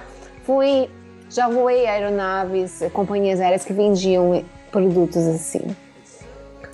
fui, 0.43 0.89
já 1.29 1.47
voei 1.47 1.85
aeronaves, 1.87 2.83
companhias 2.91 3.39
aéreas 3.39 3.63
que 3.63 3.71
vendiam 3.71 4.43
produtos 4.69 5.25
assim. 5.27 5.65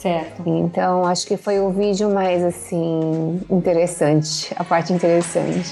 Certo. 0.05 0.43
Então, 0.45 1.03
acho 1.03 1.25
que 1.25 1.35
foi 1.35 1.59
o 1.59 1.71
vídeo 1.71 2.13
mais, 2.13 2.43
assim, 2.43 3.41
interessante, 3.49 4.53
a 4.55 4.63
parte 4.63 4.93
interessante. 4.93 5.71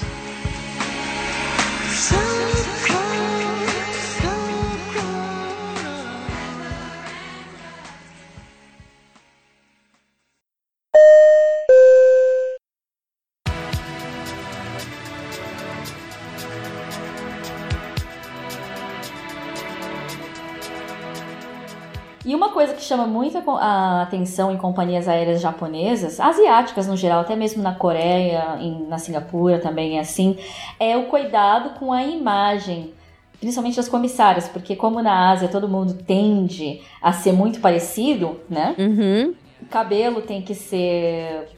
Chama 22.94 23.06
muito 23.06 23.38
a 23.50 24.02
atenção 24.02 24.52
em 24.52 24.56
companhias 24.56 25.08
aéreas 25.08 25.40
japonesas, 25.40 26.20
asiáticas 26.20 26.86
no 26.86 26.96
geral, 26.96 27.20
até 27.20 27.34
mesmo 27.34 27.62
na 27.62 27.74
Coreia, 27.74 28.56
em, 28.60 28.86
na 28.86 28.98
Singapura 28.98 29.58
também 29.58 29.98
é 29.98 30.00
assim, 30.00 30.38
é 30.78 30.96
o 30.96 31.06
cuidado 31.06 31.78
com 31.78 31.92
a 31.92 32.02
imagem 32.04 32.94
principalmente 33.40 33.76
das 33.76 33.88
comissárias, 33.88 34.48
porque 34.48 34.74
como 34.74 35.02
na 35.02 35.30
Ásia 35.30 35.48
todo 35.48 35.68
mundo 35.68 35.94
tende 36.06 36.80
a 37.02 37.12
ser 37.12 37.32
muito 37.32 37.60
parecido, 37.60 38.40
né? 38.48 38.74
Uhum. 38.78 39.34
O 39.60 39.66
cabelo 39.66 40.22
tem 40.22 40.40
que 40.40 40.54
ser 40.54 41.48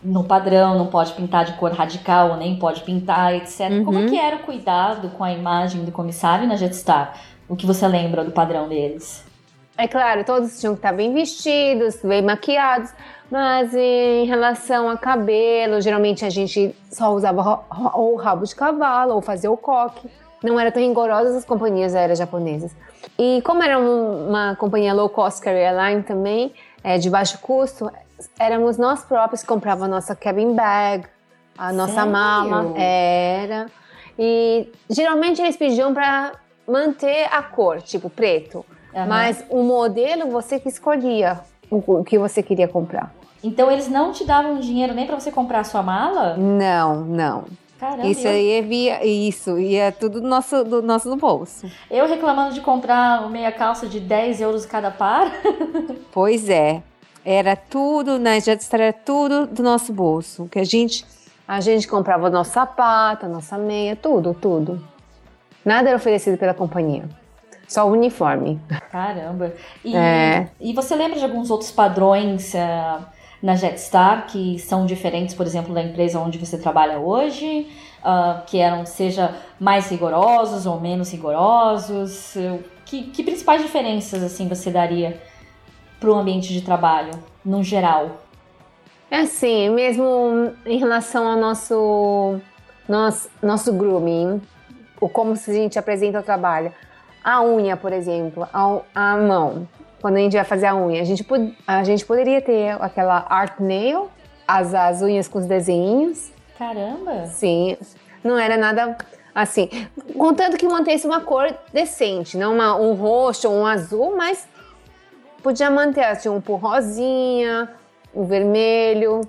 no 0.00 0.22
padrão, 0.22 0.78
não 0.78 0.86
pode 0.86 1.12
pintar 1.14 1.44
de 1.44 1.54
cor 1.54 1.72
radical, 1.72 2.36
nem 2.36 2.56
pode 2.56 2.82
pintar, 2.82 3.34
etc. 3.34 3.70
Uhum. 3.70 3.84
Como 3.84 3.98
é 3.98 4.06
que 4.06 4.16
era 4.16 4.36
o 4.36 4.40
cuidado 4.40 5.08
com 5.08 5.24
a 5.24 5.32
imagem 5.32 5.84
do 5.84 5.90
comissário 5.90 6.46
na 6.46 6.54
Jetstar? 6.54 7.18
O 7.48 7.56
que 7.56 7.66
você 7.66 7.88
lembra 7.88 8.22
do 8.22 8.30
padrão 8.30 8.68
deles? 8.68 9.24
É 9.76 9.88
claro, 9.88 10.24
todos 10.24 10.60
tinham 10.60 10.74
que 10.74 10.78
estar 10.78 10.92
bem 10.92 11.12
vestidos, 11.12 11.96
bem 12.02 12.22
maquiados, 12.22 12.92
mas 13.28 13.74
em 13.74 14.24
relação 14.24 14.88
a 14.88 14.96
cabelo, 14.96 15.80
geralmente 15.80 16.24
a 16.24 16.30
gente 16.30 16.74
só 16.90 17.12
usava 17.12 17.64
ou 17.94 18.14
rabo 18.14 18.44
de 18.44 18.54
cavalo 18.54 19.14
ou 19.14 19.20
fazia 19.20 19.50
o 19.50 19.56
coque. 19.56 20.08
Não 20.42 20.60
era 20.60 20.70
tão 20.70 20.80
rigorosas 20.80 21.34
as 21.34 21.44
companhias 21.44 21.94
aéreas 21.94 22.18
japonesas. 22.18 22.70
E 23.18 23.42
como 23.44 23.62
era 23.62 23.78
uma 23.78 24.54
companhia 24.56 24.94
low 24.94 25.08
cost 25.08 25.40
carrier 25.40 25.74
line 25.74 26.02
também, 26.02 26.54
é, 26.82 26.98
de 26.98 27.10
baixo 27.10 27.38
custo, 27.38 27.90
éramos 28.38 28.78
nós 28.78 29.02
próprios 29.02 29.40
que 29.40 29.48
comprávamos 29.48 29.86
a 29.86 29.96
nossa 29.96 30.14
cabin 30.14 30.54
bag, 30.54 31.06
a 31.58 31.72
nossa 31.72 31.94
Sério? 31.94 32.12
mala. 32.12 32.78
Era. 32.78 33.66
E 34.16 34.70
geralmente 34.88 35.42
eles 35.42 35.56
pediam 35.56 35.92
para 35.92 36.32
manter 36.68 37.26
a 37.32 37.42
cor, 37.42 37.82
tipo 37.82 38.08
preto. 38.08 38.64
Uhum. 38.94 39.06
Mas 39.06 39.44
o 39.50 39.62
modelo 39.62 40.30
você 40.30 40.60
que 40.60 40.68
escolhia 40.68 41.40
o 41.70 42.04
que 42.04 42.18
você 42.18 42.42
queria 42.42 42.68
comprar. 42.68 43.12
Então 43.42 43.70
eles 43.70 43.88
não 43.88 44.12
te 44.12 44.24
davam 44.24 44.58
dinheiro 44.60 44.94
nem 44.94 45.06
para 45.06 45.18
você 45.18 45.30
comprar 45.30 45.60
a 45.60 45.64
sua 45.64 45.82
mala? 45.82 46.36
Não, 46.36 47.04
não. 47.04 47.44
Caramba, 47.78 48.06
isso 48.06 48.26
aí 48.26 48.52
é 48.52 48.62
via 48.62 49.04
isso, 49.04 49.58
e 49.58 49.74
é 49.74 49.90
tudo 49.90 50.20
do 50.20 50.26
nosso, 50.26 50.64
do 50.64 50.80
nosso 50.80 51.10
no 51.10 51.16
bolso. 51.16 51.70
Eu 51.90 52.06
reclamando 52.06 52.54
de 52.54 52.60
comprar 52.60 53.28
meia 53.28 53.52
calça 53.52 53.86
de 53.86 54.00
10 54.00 54.40
euros 54.40 54.64
cada 54.64 54.90
par. 54.90 55.30
pois 56.12 56.48
é. 56.48 56.82
Era 57.24 57.56
tudo, 57.56 58.18
né? 58.18 58.40
Já 58.40 58.56
era 58.72 58.92
tudo 58.92 59.46
do 59.46 59.62
nosso 59.62 59.92
bolso. 59.92 60.46
Que 60.50 60.58
a 60.58 60.64
gente, 60.64 61.04
a 61.48 61.60
gente 61.60 61.88
comprava 61.88 62.30
nosso 62.30 62.52
sapato, 62.52 63.26
nossa 63.26 63.58
meia, 63.58 63.96
tudo, 63.96 64.34
tudo. 64.34 64.82
Nada 65.64 65.88
era 65.88 65.96
oferecido 65.96 66.36
pela 66.36 66.54
companhia. 66.54 67.08
Só 67.74 67.88
o 67.88 67.90
uniforme. 67.90 68.60
Caramba. 68.88 69.52
E, 69.84 69.96
é. 69.96 70.48
e 70.60 70.72
você 70.72 70.94
lembra 70.94 71.18
de 71.18 71.24
alguns 71.24 71.50
outros 71.50 71.72
padrões 71.72 72.54
uh, 72.54 73.04
na 73.42 73.56
Jetstar 73.56 74.28
que 74.28 74.60
são 74.60 74.86
diferentes, 74.86 75.34
por 75.34 75.44
exemplo, 75.44 75.74
da 75.74 75.82
empresa 75.82 76.20
onde 76.20 76.38
você 76.38 76.56
trabalha 76.56 77.00
hoje? 77.00 77.66
Uh, 77.98 78.44
que 78.46 78.60
eram, 78.60 78.86
seja 78.86 79.34
mais 79.58 79.90
rigorosos 79.90 80.66
ou 80.66 80.80
menos 80.80 81.10
rigorosos? 81.10 82.36
Que, 82.86 83.10
que 83.10 83.24
principais 83.24 83.60
diferenças 83.60 84.22
assim 84.22 84.46
você 84.46 84.70
daria 84.70 85.20
para 85.98 86.08
o 86.08 86.14
ambiente 86.14 86.52
de 86.52 86.60
trabalho, 86.60 87.10
no 87.44 87.64
geral? 87.64 88.20
É 89.10 89.22
assim, 89.22 89.68
mesmo 89.70 90.52
em 90.64 90.78
relação 90.78 91.26
ao 91.26 91.36
nosso, 91.36 92.38
nosso, 92.88 93.28
nosso 93.42 93.72
grooming, 93.72 94.40
o 95.00 95.08
como 95.08 95.32
a 95.32 95.52
gente 95.52 95.76
apresenta 95.76 96.20
o 96.20 96.22
trabalho. 96.22 96.72
A 97.24 97.42
unha, 97.42 97.74
por 97.74 97.92
exemplo, 97.92 98.46
a, 98.52 98.80
a 98.94 99.16
mão. 99.16 99.66
Quando 100.00 100.16
a 100.16 100.20
gente 100.20 100.36
vai 100.36 100.44
fazer 100.44 100.66
a 100.66 100.76
unha, 100.76 101.00
a 101.00 101.04
gente, 101.04 101.26
a 101.66 101.82
gente 101.82 102.04
poderia 102.04 102.42
ter 102.42 102.76
aquela 102.78 103.24
art 103.30 103.58
nail, 103.58 104.10
as, 104.46 104.74
as 104.74 105.00
unhas 105.00 105.26
com 105.26 105.38
os 105.38 105.46
desenhos. 105.46 106.30
Caramba! 106.58 107.24
Sim, 107.26 107.78
não 108.22 108.38
era 108.38 108.58
nada 108.58 108.98
assim. 109.34 109.70
Contanto 110.18 110.58
que 110.58 110.68
mantesse 110.68 111.06
uma 111.06 111.22
cor 111.22 111.52
decente, 111.72 112.36
não 112.36 112.54
uma, 112.54 112.76
um 112.76 112.92
roxo 112.92 113.48
ou 113.48 113.60
um 113.60 113.66
azul, 113.66 114.14
mas 114.14 114.46
podia 115.42 115.70
manter 115.70 116.04
assim, 116.04 116.28
um 116.28 116.40
por 116.40 116.56
rosinha, 116.56 117.70
um 118.14 118.24
vermelho. 118.24 119.22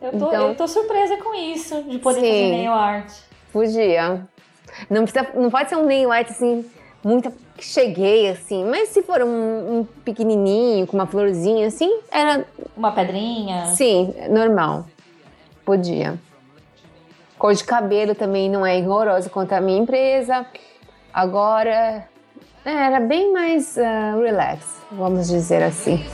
Eu 0.00 0.10
tô, 0.10 0.16
então, 0.16 0.48
eu 0.48 0.54
tô 0.54 0.68
surpresa 0.68 1.16
com 1.16 1.34
isso, 1.34 1.82
de 1.84 1.98
poder 1.98 2.20
sim, 2.20 2.26
fazer 2.26 2.50
nail 2.50 2.72
art. 2.72 3.12
Podia. 3.52 4.28
Não, 4.88 5.04
precisa, 5.04 5.26
não 5.34 5.50
pode 5.50 5.68
ser 5.68 5.76
um 5.76 5.84
nail 5.84 6.10
art 6.10 6.30
assim, 6.30 6.64
muito 7.04 7.32
que 7.56 7.64
cheguei 7.64 8.30
assim, 8.30 8.64
mas 8.64 8.90
se 8.90 9.02
for 9.02 9.22
um, 9.22 9.78
um, 9.80 9.84
pequenininho, 10.04 10.86
com 10.86 10.96
uma 10.96 11.06
florzinha 11.06 11.66
assim, 11.66 12.00
era. 12.10 12.46
Uma 12.76 12.92
pedrinha? 12.92 13.66
Sim, 13.66 14.14
normal. 14.30 14.86
Podia. 15.64 16.18
Cor 17.38 17.54
de 17.54 17.64
cabelo 17.64 18.14
também 18.14 18.48
não 18.50 18.64
é 18.66 18.76
rigorosa 18.76 19.28
quanto 19.30 19.52
a 19.52 19.60
minha 19.60 19.78
empresa. 19.78 20.46
Agora, 21.12 22.08
é, 22.64 22.70
era 22.70 23.00
bem 23.00 23.32
mais 23.32 23.76
uh, 23.76 24.20
relax, 24.20 24.80
vamos 24.90 25.28
dizer 25.28 25.62
assim. 25.62 26.04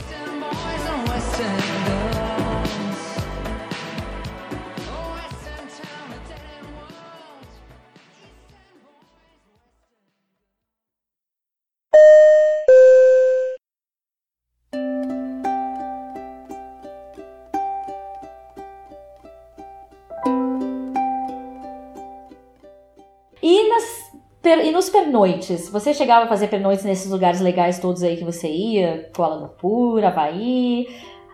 Per, 24.45 24.63
e 24.63 24.71
nos 24.71 24.91
pernoites? 24.91 25.69
Você 25.69 25.91
chegava 25.91 26.25
a 26.25 26.27
fazer 26.27 26.49
pernoites 26.49 26.85
nesses 26.85 27.09
lugares 27.09 27.41
legais 27.41 27.79
todos 27.79 28.03
aí 28.03 28.15
que 28.15 28.23
você 28.23 28.47
ia? 28.47 29.09
Kuala 29.15 29.37
Lumpur, 29.37 30.05
Havaí? 30.05 30.87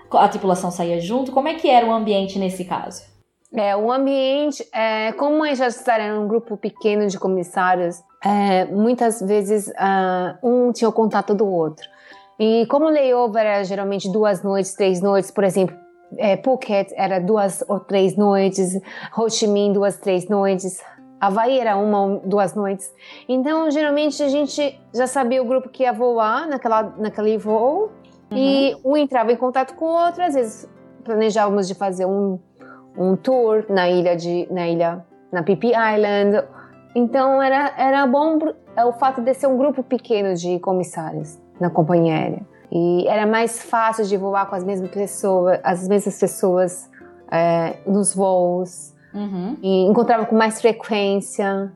A 0.09 0.29
tripulação 0.29 0.71
saía 0.71 1.01
junto? 1.01 1.29
Como 1.29 1.49
é 1.49 1.55
que 1.55 1.69
era 1.69 1.85
o 1.85 1.91
ambiente 1.91 2.39
nesse 2.39 2.63
caso? 2.63 3.03
É, 3.53 3.75
o 3.75 3.91
ambiente, 3.91 4.65
é, 4.73 5.11
como 5.11 5.43
a 5.43 5.53
gente 5.53 5.89
era 5.89 6.17
um 6.17 6.25
grupo 6.25 6.55
pequeno 6.55 7.05
de 7.07 7.19
comissários, 7.19 8.01
é, 8.23 8.63
muitas 8.63 9.19
vezes 9.19 9.67
uh, 9.67 10.37
um 10.41 10.71
tinha 10.71 10.87
o 10.87 10.93
contato 10.93 11.35
do 11.35 11.45
outro. 11.45 11.85
E 12.39 12.65
como 12.67 12.85
o 12.85 12.89
layover 12.89 13.45
era 13.45 13.63
geralmente 13.65 14.09
duas 14.09 14.41
noites, 14.41 14.73
três 14.73 15.01
noites, 15.01 15.31
por 15.31 15.43
exemplo, 15.43 15.75
é, 16.17 16.37
Phuket 16.37 16.93
era 16.95 17.19
duas 17.19 17.61
ou 17.67 17.79
três 17.79 18.15
noites, 18.15 18.79
Ho 19.17 19.29
Chi 19.29 19.47
Minh 19.47 19.73
duas, 19.73 19.97
três 19.97 20.29
noites, 20.29 20.79
Havaí 21.21 21.59
era 21.59 21.77
uma 21.77 22.03
ou 22.03 22.19
duas 22.25 22.55
noites. 22.55 22.91
Então, 23.29 23.69
geralmente, 23.69 24.23
a 24.23 24.27
gente 24.27 24.81
já 24.91 25.05
sabia 25.05 25.39
o 25.39 25.45
grupo 25.45 25.69
que 25.69 25.83
ia 25.83 25.93
voar 25.93 26.47
naquela, 26.47 26.81
naquele 26.97 27.37
voo. 27.37 27.91
Uhum. 28.31 28.37
E 28.37 28.75
um 28.83 28.97
entrava 28.97 29.31
em 29.31 29.35
contato 29.35 29.75
com 29.75 29.85
o 29.85 30.05
outro. 30.05 30.23
Às 30.23 30.33
vezes, 30.33 30.67
planejávamos 31.03 31.67
de 31.67 31.75
fazer 31.75 32.07
um, 32.07 32.39
um 32.97 33.15
tour 33.15 33.65
na 33.69 33.87
ilha, 33.87 34.15
de, 34.15 34.48
na 34.51 34.67
ilha, 34.67 35.05
na 35.31 35.43
Phi 35.43 35.59
Island. 35.67 36.43
Então, 36.96 37.39
era, 37.39 37.72
era 37.77 38.07
bom 38.07 38.39
é 38.75 38.83
o 38.83 38.93
fato 38.93 39.22
de 39.22 39.33
ser 39.35 39.46
um 39.46 39.57
grupo 39.57 39.83
pequeno 39.83 40.33
de 40.33 40.57
comissários 40.59 41.37
na 41.59 41.69
companhia 41.69 42.15
aérea. 42.15 42.41
E 42.72 43.05
era 43.07 43.27
mais 43.27 43.61
fácil 43.61 44.05
de 44.05 44.17
voar 44.17 44.50
com 44.50 44.55
as 44.55 44.63
mesmas 44.63 44.89
pessoas, 44.89 45.59
as 45.63 45.87
mesmas 45.87 46.19
pessoas 46.19 46.89
é, 47.29 47.77
nos 47.85 48.15
voos. 48.15 48.90
Uhum. 49.13 49.57
E 49.61 49.83
encontrava 49.85 50.25
com 50.25 50.35
mais 50.35 50.59
frequência. 50.59 51.71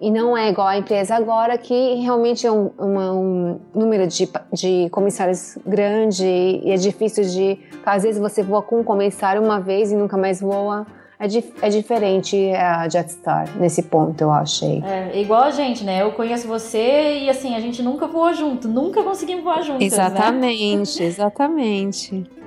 E 0.00 0.10
não 0.10 0.36
é 0.36 0.50
igual 0.50 0.66
a 0.66 0.76
empresa 0.76 1.14
agora, 1.14 1.56
que 1.56 1.94
realmente 1.94 2.46
é 2.46 2.52
um, 2.52 2.70
uma, 2.78 3.12
um 3.12 3.60
número 3.74 4.06
de, 4.06 4.28
de 4.52 4.90
comissários 4.90 5.56
grande 5.66 6.26
e 6.26 6.70
é 6.70 6.76
difícil 6.76 7.24
de. 7.24 7.58
Às 7.84 8.02
vezes 8.02 8.20
você 8.20 8.42
voa 8.42 8.60
com 8.60 8.80
um 8.80 8.84
comissário 8.84 9.42
uma 9.42 9.58
vez 9.58 9.90
e 9.90 9.96
nunca 9.96 10.16
mais 10.16 10.40
voa. 10.40 10.86
É, 11.18 11.26
di 11.26 11.42
é 11.62 11.70
diferente 11.70 12.36
a 12.52 12.86
Jetstar 12.90 13.48
nesse 13.58 13.84
ponto, 13.84 14.20
eu 14.20 14.30
achei. 14.30 14.82
É, 14.84 15.18
igual 15.18 15.44
a 15.44 15.50
gente, 15.50 15.82
né? 15.82 16.02
Eu 16.02 16.12
conheço 16.12 16.46
você 16.46 17.20
e 17.22 17.30
assim, 17.30 17.54
a 17.54 17.60
gente 17.60 17.82
nunca 17.82 18.06
voou 18.06 18.34
junto, 18.34 18.68
nunca 18.68 19.02
conseguimos 19.02 19.42
voar 19.42 19.62
juntos. 19.62 19.82
Exatamente, 19.82 21.00
né? 21.00 21.06
exatamente. 21.06 22.30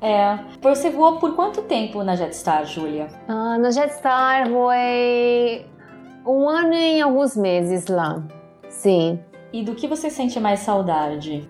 É. 0.00 0.38
Você 0.60 0.90
voou 0.90 1.18
por 1.18 1.34
quanto 1.34 1.62
tempo 1.62 2.02
na 2.02 2.14
Jetstar, 2.14 2.64
Júlia? 2.64 3.08
Ah, 3.26 3.58
na 3.58 3.70
Jetstar 3.70 4.48
voei 4.48 5.66
um 6.24 6.48
ano 6.48 6.74
e 6.74 7.00
alguns 7.00 7.36
meses 7.36 7.86
lá. 7.86 8.22
Sim. 8.68 9.18
E 9.52 9.62
do 9.62 9.74
que 9.74 9.88
você 9.88 10.10
sente 10.10 10.38
mais 10.38 10.60
saudade? 10.60 11.48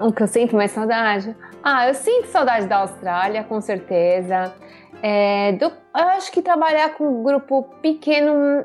O 0.00 0.12
que 0.12 0.22
eu 0.22 0.26
sinto 0.26 0.56
mais 0.56 0.70
saudade? 0.70 1.36
Ah, 1.62 1.88
eu 1.88 1.94
sinto 1.94 2.28
saudade 2.28 2.66
da 2.66 2.78
Austrália, 2.78 3.44
com 3.44 3.60
certeza. 3.60 4.54
É, 5.02 5.52
do, 5.52 5.66
eu 5.66 6.08
acho 6.08 6.32
que 6.32 6.40
trabalhar 6.40 6.94
com 6.94 7.04
um 7.04 7.22
grupo 7.22 7.64
pequeno 7.82 8.64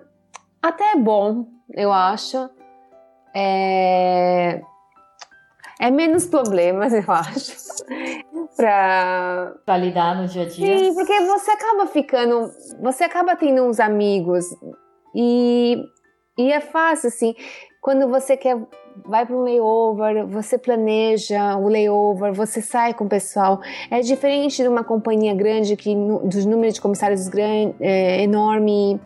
até 0.62 0.94
é 0.94 0.96
bom, 0.96 1.46
eu 1.74 1.92
acho. 1.92 2.50
É, 3.34 4.62
é 5.80 5.92
menos 5.92 6.26
problemas, 6.26 6.92
eu 6.94 7.04
acho. 7.08 7.54
pra... 8.56 9.54
pra 9.66 9.78
lidar 9.78 10.16
no 10.20 10.28
dia 10.28 10.44
a 10.44 10.46
dia. 10.46 10.78
Sim, 10.80 10.94
porque 10.94 11.22
você 11.22 11.52
acaba 11.52 11.86
ficando. 11.88 12.52
Você 12.82 13.04
acaba 13.04 13.36
tendo 13.36 13.64
uns 13.64 13.80
amigos. 13.80 14.46
E, 15.16 15.78
e 16.38 16.52
é 16.52 16.60
fácil, 16.60 17.10
assim. 17.10 17.36
Quando 17.82 18.08
você 18.08 18.36
quer. 18.36 18.58
Vai 19.06 19.28
para 19.28 19.36
um 19.36 19.44
layover, 19.44 20.26
você 20.26 20.58
planeja 20.58 21.56
o 21.58 21.68
layover, 21.68 22.34
você 22.34 22.64
sai 22.64 22.96
com 22.96 23.06
o 23.06 23.08
pessoal. 23.08 23.62
É 23.92 24.00
diferente 24.00 24.64
de 24.64 24.68
uma 24.68 24.84
companhia 24.84 25.36
grande 25.36 25.76
que 25.76 25.94
dos 26.24 26.48
números 26.48 26.74
de 26.74 26.82
comissários 26.82 27.28
grande, 27.28 27.76
é, 27.80 28.24
enorme. 28.24 29.00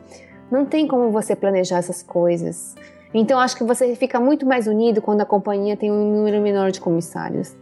Não 0.49 0.65
tem 0.65 0.87
como 0.87 1.11
você 1.11 1.35
planejar 1.35 1.79
essas 1.79 2.01
coisas. 2.01 2.73
Então 3.13 3.39
acho 3.39 3.57
que 3.57 3.63
você 3.63 3.95
fica 3.95 4.19
muito 4.19 4.45
mais 4.45 4.67
unido 4.67 5.01
quando 5.01 5.21
a 5.21 5.25
companhia 5.25 5.75
tem 5.75 5.91
um 5.91 6.15
número 6.15 6.41
menor 6.41 6.71
de 6.71 6.79
comissários. 6.79 7.55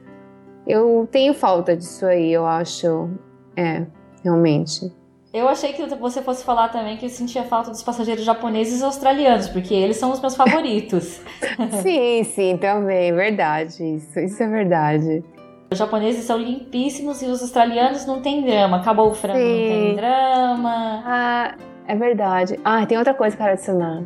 Eu 0.67 1.07
tenho 1.11 1.33
falta 1.33 1.75
disso 1.75 2.05
aí, 2.05 2.31
eu 2.31 2.45
acho. 2.45 3.09
É, 3.55 3.85
realmente. 4.23 4.91
Eu 5.31 5.47
achei 5.47 5.73
que 5.73 5.85
você 5.95 6.21
fosse 6.21 6.43
falar 6.43 6.69
também 6.69 6.97
que 6.97 7.05
eu 7.05 7.09
sentia 7.09 7.43
falta 7.43 7.69
dos 7.69 7.83
passageiros 7.83 8.23
japoneses 8.23 8.81
e 8.81 8.83
australianos, 8.83 9.47
porque 9.47 9.73
eles 9.73 9.97
são 9.97 10.11
os 10.11 10.19
meus 10.19 10.35
favoritos. 10.35 11.21
sim, 11.83 12.23
sim, 12.23 12.57
também, 12.57 13.13
verdade. 13.13 13.95
Isso, 13.95 14.19
isso 14.19 14.41
é 14.41 14.47
verdade. 14.47 15.23
Os 15.71 15.77
japoneses 15.77 16.25
são 16.25 16.37
limpíssimos 16.37 17.21
e 17.21 17.25
os 17.25 17.43
australianos 17.43 18.07
não 18.07 18.21
tem 18.21 18.43
drama. 18.43 18.77
Acabou 18.77 19.11
o 19.11 19.13
frango, 19.13 19.37
sim. 19.37 19.45
não 19.45 19.85
tem 19.85 19.95
drama. 19.95 21.03
Ah, 21.05 21.55
é 21.87 21.95
verdade. 21.95 22.59
Ah, 22.65 22.83
tem 22.87 22.97
outra 22.97 23.13
coisa 23.13 23.37
quero 23.37 23.51
adicionar. 23.51 24.03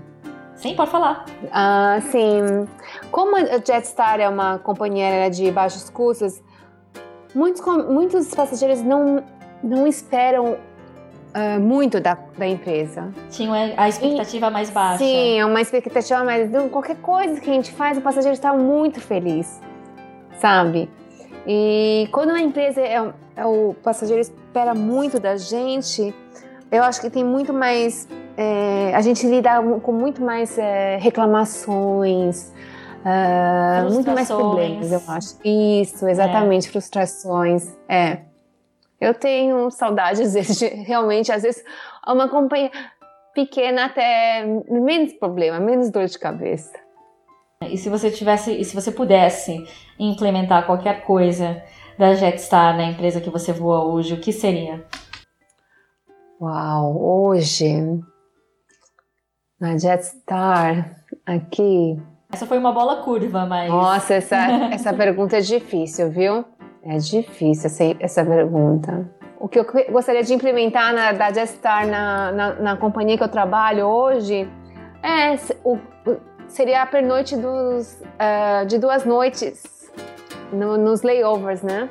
Sim, 0.64 0.76
pode 0.76 0.90
falar. 0.90 1.26
Ah, 1.52 2.00
sim. 2.10 2.68
Como 3.12 3.36
a 3.36 3.60
Jetstar 3.64 4.22
é 4.22 4.30
uma 4.30 4.58
companhia 4.58 5.30
de 5.30 5.52
baixos 5.52 5.90
custos, 5.90 6.42
muitos, 7.36 7.62
muitos 7.86 8.34
passageiros 8.34 8.82
não, 8.82 9.22
não 9.62 9.86
esperam 9.86 10.54
uh, 10.54 11.60
muito 11.60 12.00
da, 12.00 12.18
da 12.38 12.48
empresa. 12.48 13.12
Tinha 13.30 13.74
a 13.76 13.90
expectativa 13.90 14.48
e, 14.48 14.50
mais 14.50 14.70
baixa. 14.70 15.00
Sim, 15.00 15.44
uma 15.44 15.60
expectativa 15.60 16.24
mais. 16.24 16.50
Qualquer 16.72 16.96
coisa 16.98 17.42
que 17.42 17.50
a 17.50 17.54
gente 17.54 17.74
faz, 17.74 17.98
o 17.98 18.02
passageiro 18.02 18.34
está 18.34 18.54
muito 18.54 19.02
feliz, 19.02 19.60
sabe? 20.38 20.90
E 21.46 22.08
quando 22.12 22.32
a 22.32 22.40
empresa 22.40 22.80
é, 22.80 23.14
é, 23.36 23.46
o 23.46 23.76
passageiro 23.84 24.22
espera 24.22 24.74
muito 24.74 25.20
da 25.20 25.36
gente, 25.36 26.16
eu 26.72 26.84
acho 26.84 27.02
que 27.02 27.10
tem 27.10 27.24
muito 27.24 27.52
mais. 27.52 28.08
É, 28.36 28.96
a 28.96 29.02
gente 29.02 29.28
lida 29.28 29.62
com 29.82 29.92
muito 29.92 30.22
mais 30.22 30.58
é, 30.58 30.98
reclamações, 30.98 32.52
uh, 33.06 33.94
muito 33.94 34.12
mais 34.12 34.28
problemas, 34.28 34.92
eu 34.92 35.02
acho. 35.08 35.38
Isso, 35.46 36.08
exatamente, 36.08 36.68
é. 36.68 36.72
frustrações. 36.72 37.76
É. 37.88 38.22
Eu 39.00 39.14
tenho 39.14 39.70
saudade, 39.70 40.22
às 40.24 40.34
vezes, 40.34 40.58
de, 40.58 40.66
realmente, 40.66 41.32
às 41.32 41.44
vezes, 41.44 41.64
uma 42.08 42.28
companhia 42.28 42.72
pequena 43.36 43.86
até 43.86 44.46
menos 44.70 45.14
problema, 45.14 45.60
menos 45.60 45.92
dor 45.92 46.06
de 46.06 46.18
cabeça. 46.18 46.74
E 47.62 47.78
se 47.78 47.88
você 47.88 48.10
tivesse, 48.10 48.52
e 48.52 48.66
se 48.66 48.76
você 48.76 48.92
pudesse 48.92 49.64
implementar 49.98 50.66
qualquer 50.66 51.04
coisa 51.04 51.62
da 51.98 52.16
Jetstar 52.16 52.76
na 52.76 52.86
empresa 52.86 53.22
que 53.22 53.30
você 53.30 53.54
voa 53.54 53.86
hoje, 53.86 54.16
o 54.16 54.20
que 54.20 54.32
seria? 54.32 54.84
Uau, 56.42 57.30
hoje 57.30 58.04
Na 59.64 59.78
Jetstar, 59.78 60.94
aqui. 61.26 61.98
Essa 62.34 62.46
foi 62.46 62.58
uma 62.58 62.74
bola 62.74 62.98
curva, 62.98 63.46
mas. 63.46 63.70
Nossa, 63.70 64.16
essa, 64.16 64.36
essa 64.74 64.94
pergunta 64.94 65.38
é 65.38 65.40
difícil, 65.40 66.10
viu? 66.10 66.44
É 66.84 66.98
difícil 66.98 67.68
essa, 67.68 67.96
essa 67.98 68.26
pergunta. 68.26 69.10
O 69.40 69.48
que 69.48 69.58
eu 69.58 69.66
gostaria 69.90 70.22
de 70.22 70.34
implementar 70.34 70.94
na, 70.94 71.14
da 71.14 71.32
Jetstar 71.32 71.88
na, 71.88 72.32
na, 72.34 72.54
na 72.56 72.76
companhia 72.76 73.18
que 73.18 73.24
eu 73.24 73.30
trabalho 73.30 73.86
hoje 73.86 74.50
é 75.02 75.34
o, 75.64 75.78
seria 76.50 76.82
a 76.82 76.86
pernoite 76.86 77.38
dos, 77.38 78.02
uh, 78.02 78.66
de 78.68 78.78
duas 78.78 79.06
noites 79.06 79.90
no, 80.52 80.76
nos 80.76 81.04
layovers, 81.04 81.62
né? 81.62 81.90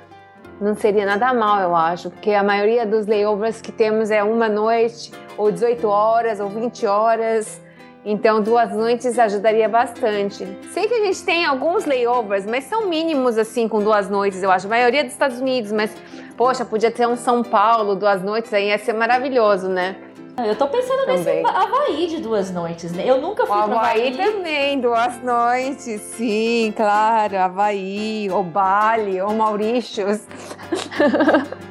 Não 0.60 0.74
seria 0.74 1.06
nada 1.06 1.32
mal, 1.32 1.58
eu 1.62 1.74
acho, 1.74 2.10
porque 2.10 2.32
a 2.32 2.42
maioria 2.42 2.84
dos 2.84 3.06
layovers 3.06 3.62
que 3.62 3.72
temos 3.72 4.10
é 4.10 4.22
uma 4.22 4.50
noite, 4.50 5.10
ou 5.38 5.50
18 5.50 5.88
horas, 5.88 6.38
ou 6.38 6.50
20 6.50 6.86
horas. 6.86 7.61
Então, 8.04 8.42
duas 8.42 8.72
noites 8.72 9.16
ajudaria 9.16 9.68
bastante. 9.68 10.44
Sei 10.72 10.88
que 10.88 10.94
a 10.94 11.04
gente 11.04 11.22
tem 11.24 11.44
alguns 11.44 11.84
layovers, 11.84 12.44
mas 12.44 12.64
são 12.64 12.88
mínimos 12.88 13.38
assim 13.38 13.68
com 13.68 13.80
duas 13.80 14.10
noites, 14.10 14.42
eu 14.42 14.50
acho. 14.50 14.66
A 14.66 14.70
maioria 14.70 15.04
dos 15.04 15.12
Estados 15.12 15.38
Unidos, 15.40 15.70
mas 15.70 15.94
poxa, 16.36 16.64
podia 16.64 16.90
ter 16.90 17.06
um 17.06 17.16
São 17.16 17.44
Paulo, 17.44 17.94
duas 17.94 18.20
noites 18.22 18.52
aí, 18.52 18.68
ia 18.68 18.78
ser 18.78 18.92
maravilhoso, 18.92 19.68
né? 19.68 19.96
Eu 20.38 20.56
tô 20.56 20.66
pensando 20.66 21.00
também. 21.00 21.42
nesse 21.42 21.46
Havaí 21.46 22.06
de 22.06 22.16
duas 22.18 22.50
noites, 22.50 22.90
né? 22.92 23.04
Eu 23.06 23.20
nunca 23.20 23.46
fui 23.46 23.54
o 23.54 23.60
Havaí. 23.60 24.08
Havaí 24.08 24.16
também, 24.16 24.80
duas 24.80 25.22
noites, 25.22 26.00
sim, 26.00 26.72
claro. 26.74 27.36
Havaí, 27.36 28.28
ou 28.30 28.42
Bali, 28.42 29.20
ou 29.20 29.32
Maurícios. 29.34 30.22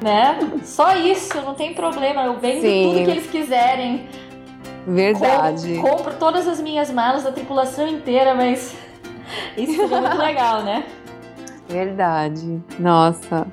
Né? 0.02 0.36
Só 0.64 0.96
isso, 0.96 1.40
não 1.42 1.54
tem 1.54 1.74
problema. 1.74 2.24
Eu 2.24 2.36
vendo 2.36 2.60
sim. 2.60 2.88
tudo 2.88 3.04
que 3.04 3.10
eles 3.12 3.30
quiserem. 3.30 4.08
Verdade. 4.86 5.76
Com, 5.76 5.90
compro 5.90 6.14
todas 6.14 6.48
as 6.48 6.60
minhas 6.60 6.90
malas 6.90 7.22
da 7.22 7.32
tripulação 7.32 7.86
inteira, 7.86 8.34
mas 8.34 8.74
isso 9.56 9.76
seria 9.76 10.00
muito 10.00 10.18
legal, 10.18 10.62
né? 10.62 10.84
Verdade. 11.68 12.60
Nossa. 12.78 13.46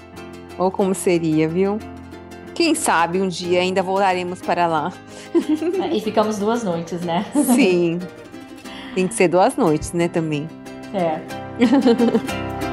Ou 0.57 0.69
como 0.69 0.93
seria, 0.93 1.47
viu? 1.47 1.79
Quem 2.53 2.75
sabe 2.75 3.21
um 3.21 3.27
dia 3.27 3.61
ainda 3.61 3.81
voltaremos 3.81 4.41
para 4.41 4.67
lá. 4.67 4.91
E 5.93 6.01
ficamos 6.01 6.39
duas 6.39 6.63
noites, 6.63 7.01
né? 7.01 7.25
Sim. 7.55 7.99
Tem 8.95 9.07
que 9.07 9.13
ser 9.13 9.27
duas 9.27 9.55
noites, 9.55 9.93
né, 9.93 10.07
também. 10.07 10.49
É. 10.93 11.19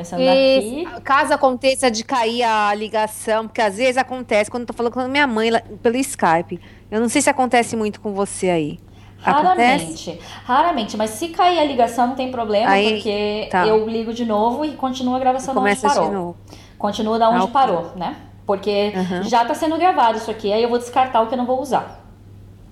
Começando 0.00 0.20
e 0.20 0.86
aqui. 0.86 1.00
Caso 1.02 1.34
aconteça 1.34 1.90
de 1.90 2.02
cair 2.02 2.42
a 2.42 2.74
ligação, 2.74 3.46
porque 3.46 3.60
às 3.60 3.76
vezes 3.76 3.98
acontece 3.98 4.50
quando 4.50 4.62
eu 4.62 4.66
tô 4.66 4.72
falando 4.72 4.92
com 4.92 5.00
a 5.00 5.08
minha 5.08 5.26
mãe 5.26 5.50
pelo 5.82 5.96
Skype. 5.96 6.60
Eu 6.90 7.00
não 7.00 7.08
sei 7.08 7.20
se 7.20 7.28
acontece 7.28 7.76
muito 7.76 8.00
com 8.00 8.12
você 8.12 8.48
aí. 8.48 8.80
Raramente, 9.18 10.10
acontece? 10.10 10.18
raramente, 10.44 10.96
mas 10.96 11.10
se 11.10 11.28
cair 11.28 11.58
a 11.58 11.64
ligação 11.64 12.06
não 12.06 12.14
tem 12.14 12.30
problema, 12.30 12.70
aí, 12.70 12.94
porque 12.94 13.48
tá. 13.50 13.66
eu 13.66 13.86
ligo 13.86 14.14
de 14.14 14.24
novo 14.24 14.64
e 14.64 14.72
continua 14.72 15.16
a 15.16 15.20
gravação 15.20 15.54
da 15.54 15.60
onde 15.60 15.76
parou. 15.76 16.06
De 16.06 16.14
novo. 16.14 16.36
Continua 16.78 17.18
da 17.18 17.28
onde 17.28 17.44
ah, 17.44 17.48
parou, 17.48 17.92
né? 17.96 18.16
Porque 18.46 18.94
uhum. 18.96 19.22
já 19.24 19.44
tá 19.44 19.52
sendo 19.52 19.76
gravado 19.76 20.16
isso 20.16 20.30
aqui, 20.30 20.50
aí 20.50 20.62
eu 20.62 20.70
vou 20.70 20.78
descartar 20.78 21.20
o 21.20 21.26
que 21.26 21.34
eu 21.34 21.38
não 21.38 21.44
vou 21.44 21.60
usar. 21.60 22.02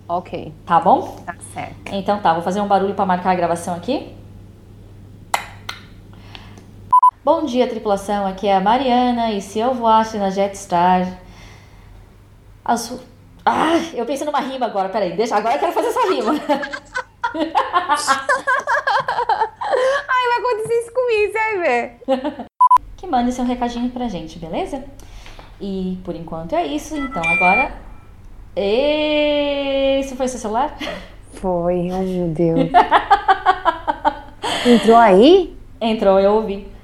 Ok. 0.09 0.55
Tá 0.65 0.81
bom? 0.81 1.19
Tá 1.27 1.35
certo. 1.53 1.93
Então 1.93 2.19
tá, 2.19 2.33
vou 2.33 2.43
fazer 2.43 2.63
um 2.63 2.67
barulho 2.67 2.95
para 2.95 3.05
marcar 3.05 3.33
a 3.33 3.35
gravação 3.35 3.75
aqui. 3.75 4.17
Bom 7.31 7.45
dia, 7.45 7.69
tripulação. 7.69 8.27
Aqui 8.27 8.49
é 8.49 8.57
a 8.57 8.61
Mariana 8.61 9.33
e 9.33 9.43
se 9.43 9.59
eu 9.59 9.75
voasse 9.75 10.17
na 10.17 10.31
Jetstar. 10.31 11.21
As... 12.65 12.99
Ah, 13.45 13.77
eu 13.93 14.07
pensei 14.07 14.25
numa 14.25 14.41
rima 14.41 14.65
agora, 14.65 14.89
peraí, 14.89 15.15
deixa. 15.15 15.37
Agora 15.37 15.57
eu 15.57 15.59
quero 15.59 15.73
fazer 15.73 15.89
essa 15.89 16.09
rima. 16.09 16.33
Ai, 20.09 20.25
vai 20.27 20.39
acontecer 20.39 20.73
isso 20.81 20.91
comigo, 20.95 21.31
você 21.31 21.39
vai 21.39 21.59
ver. 21.59 22.01
Que 22.97 23.07
mande 23.07 23.33
seu 23.33 23.45
recadinho 23.45 23.91
pra 23.91 24.09
gente, 24.09 24.39
beleza? 24.39 24.83
E 25.61 25.99
por 26.05 26.15
enquanto 26.15 26.55
é 26.55 26.65
isso, 26.65 26.97
então 26.97 27.23
agora. 27.23 27.73
Esse 28.57 30.17
foi 30.17 30.29
seu 30.29 30.41
celular? 30.41 30.75
Foi, 31.35 31.91
oh 31.93 32.03
meu 32.05 32.29
Deus. 32.29 32.71
Entrou 34.65 34.97
aí? 34.97 35.55
Entrou, 35.79 36.19
eu 36.19 36.33
ouvi. 36.33 36.78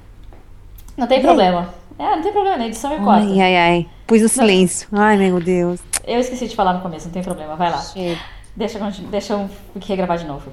Não 0.96 1.06
tem 1.06 1.20
problema. 1.20 1.74
É, 1.98 2.16
não 2.16 2.22
tem 2.22 2.32
problema, 2.32 2.56
na 2.56 2.66
edição 2.66 2.92
é 2.92 2.98
corta. 2.98 3.26
Ai, 3.26 3.40
ai, 3.40 3.56
ai. 3.56 3.90
Pus 4.06 4.22
no 4.22 4.28
silêncio. 4.28 4.88
Não. 4.90 5.00
Ai, 5.02 5.16
meu 5.16 5.40
Deus. 5.40 5.80
Eu 6.04 6.20
esqueci 6.20 6.48
de 6.48 6.56
falar 6.56 6.74
no 6.74 6.82
começo, 6.82 7.06
não 7.06 7.12
tem 7.12 7.22
problema. 7.22 7.56
Vai 7.56 7.70
lá. 7.70 7.78
Chega. 7.78 8.20
Deixa, 8.56 8.78
deixa 9.10 9.32
eu 9.32 9.50
regravar 9.80 10.18
de 10.18 10.26
novo. 10.26 10.52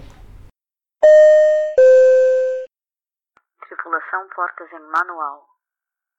Tripulação 3.67 4.27
Portas 4.35 4.67
em 4.71 4.91
Manual. 4.91 5.50